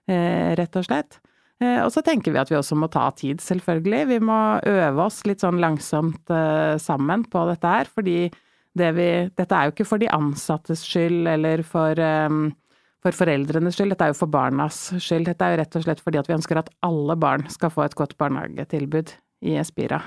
uh, 0.10 0.54
rett 0.58 0.80
og 0.80 0.88
slett. 0.88 1.20
Uh, 1.62 1.84
og 1.86 1.92
så 1.94 2.04
tenker 2.06 2.34
vi 2.34 2.42
at 2.42 2.50
vi 2.50 2.58
også 2.58 2.78
må 2.80 2.90
ta 2.92 3.08
tid, 3.18 3.42
selvfølgelig. 3.44 4.06
Vi 4.16 4.22
må 4.32 4.40
øve 4.66 5.06
oss 5.06 5.22
litt 5.30 5.46
sånn 5.46 5.62
langsomt 5.62 6.34
sammen 6.82 7.28
på 7.30 7.46
dette 7.52 7.76
her, 7.76 7.92
fordi 7.92 8.32
det 8.78 8.94
vi 8.96 9.08
Dette 9.36 9.52
er 9.52 9.68
jo 9.68 9.74
ikke 9.74 9.86
for 9.90 10.00
de 10.00 10.08
ansattes 10.16 10.86
skyld 10.88 11.28
eller 11.28 11.60
for 11.68 12.00
um, 12.00 12.54
for 13.02 13.18
foreldrenes 13.18 13.78
skyld, 13.78 13.96
dette 13.96 14.08
er 14.08 14.14
jo 14.14 14.20
for 14.20 14.32
barnas 14.32 14.92
skyld. 15.02 15.26
Dette 15.30 15.46
er 15.48 15.56
jo 15.56 15.62
rett 15.64 15.78
og 15.80 15.86
slett 15.88 16.04
fordi 16.04 16.22
at 16.22 16.30
vi 16.30 16.38
ønsker 16.38 16.62
at 16.62 16.70
alle 16.86 17.18
barn 17.20 17.48
skal 17.54 17.74
få 17.74 17.86
et 17.86 17.98
godt 17.98 18.18
barnehagetilbud 18.22 19.16
i 19.50 19.58
Espira. 19.62 20.02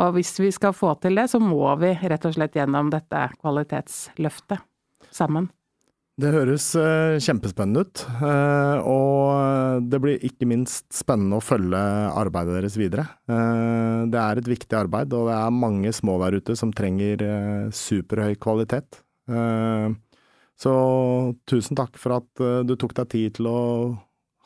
Og 0.00 0.14
hvis 0.16 0.32
vi 0.42 0.50
skal 0.54 0.74
få 0.74 0.94
til 1.02 1.18
det, 1.18 1.28
så 1.30 1.40
må 1.42 1.66
vi 1.82 1.92
rett 1.94 2.24
og 2.26 2.34
slett 2.36 2.56
gjennom 2.58 2.90
dette 2.94 3.28
kvalitetsløftet 3.40 4.62
sammen. 5.14 5.50
Det 6.14 6.30
høres 6.30 6.68
uh, 6.78 7.18
kjempespennende 7.18 7.82
ut, 7.82 8.02
uh, 8.20 8.78
og 8.86 9.88
det 9.90 9.98
blir 9.98 10.22
ikke 10.22 10.46
minst 10.46 10.86
spennende 10.94 11.40
å 11.40 11.42
følge 11.42 11.80
arbeidet 12.14 12.54
deres 12.54 12.76
videre. 12.78 13.08
Uh, 13.26 14.06
det 14.06 14.20
er 14.22 14.38
et 14.38 14.50
viktig 14.52 14.78
arbeid, 14.78 15.10
og 15.10 15.26
det 15.26 15.34
er 15.40 15.56
mange 15.58 15.90
små 15.94 16.14
der 16.22 16.38
ute 16.38 16.54
som 16.58 16.70
trenger 16.70 17.26
superhøy 17.74 18.38
kvalitet. 18.38 19.00
Så 20.60 20.72
tusen 21.50 21.78
takk 21.78 21.98
for 22.00 22.20
at 22.20 22.42
uh, 22.42 22.62
du 22.66 22.76
tok 22.78 22.94
deg 23.00 23.10
tid 23.12 23.38
til 23.38 23.50
å 23.50 23.60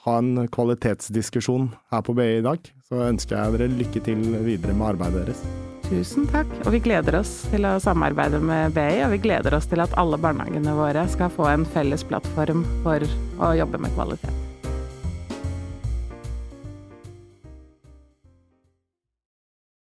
ha 0.07 0.18
en 0.23 0.49
kvalitetsdiskusjon 0.49 1.71
her 1.92 2.05
på 2.07 2.14
BI 2.16 2.38
i 2.38 2.44
dag. 2.44 2.71
Så 2.88 3.03
ønsker 3.11 3.37
jeg 3.37 3.57
dere 3.57 3.73
lykke 3.81 4.05
til 4.07 4.23
videre 4.47 4.77
med 4.77 4.94
arbeidet 4.94 5.27
deres. 5.27 5.42
Tusen 5.88 6.27
takk, 6.29 6.51
og 6.66 6.75
vi 6.75 6.83
gleder 6.85 7.16
oss 7.21 7.31
til 7.49 7.64
å 7.64 7.79
samarbeide 7.81 8.40
med 8.44 8.75
BI, 8.77 9.01
og 9.07 9.14
vi 9.14 9.23
gleder 9.25 9.57
oss 9.57 9.68
til 9.71 9.81
at 9.85 9.94
alle 10.01 10.21
barnehagene 10.21 10.77
våre 10.77 11.07
skal 11.12 11.33
få 11.33 11.49
en 11.49 11.64
felles 11.77 12.05
plattform 12.09 12.66
for 12.85 13.09
å 13.40 13.55
jobbe 13.57 13.81
med 13.81 13.97
kvalitet. 13.97 14.47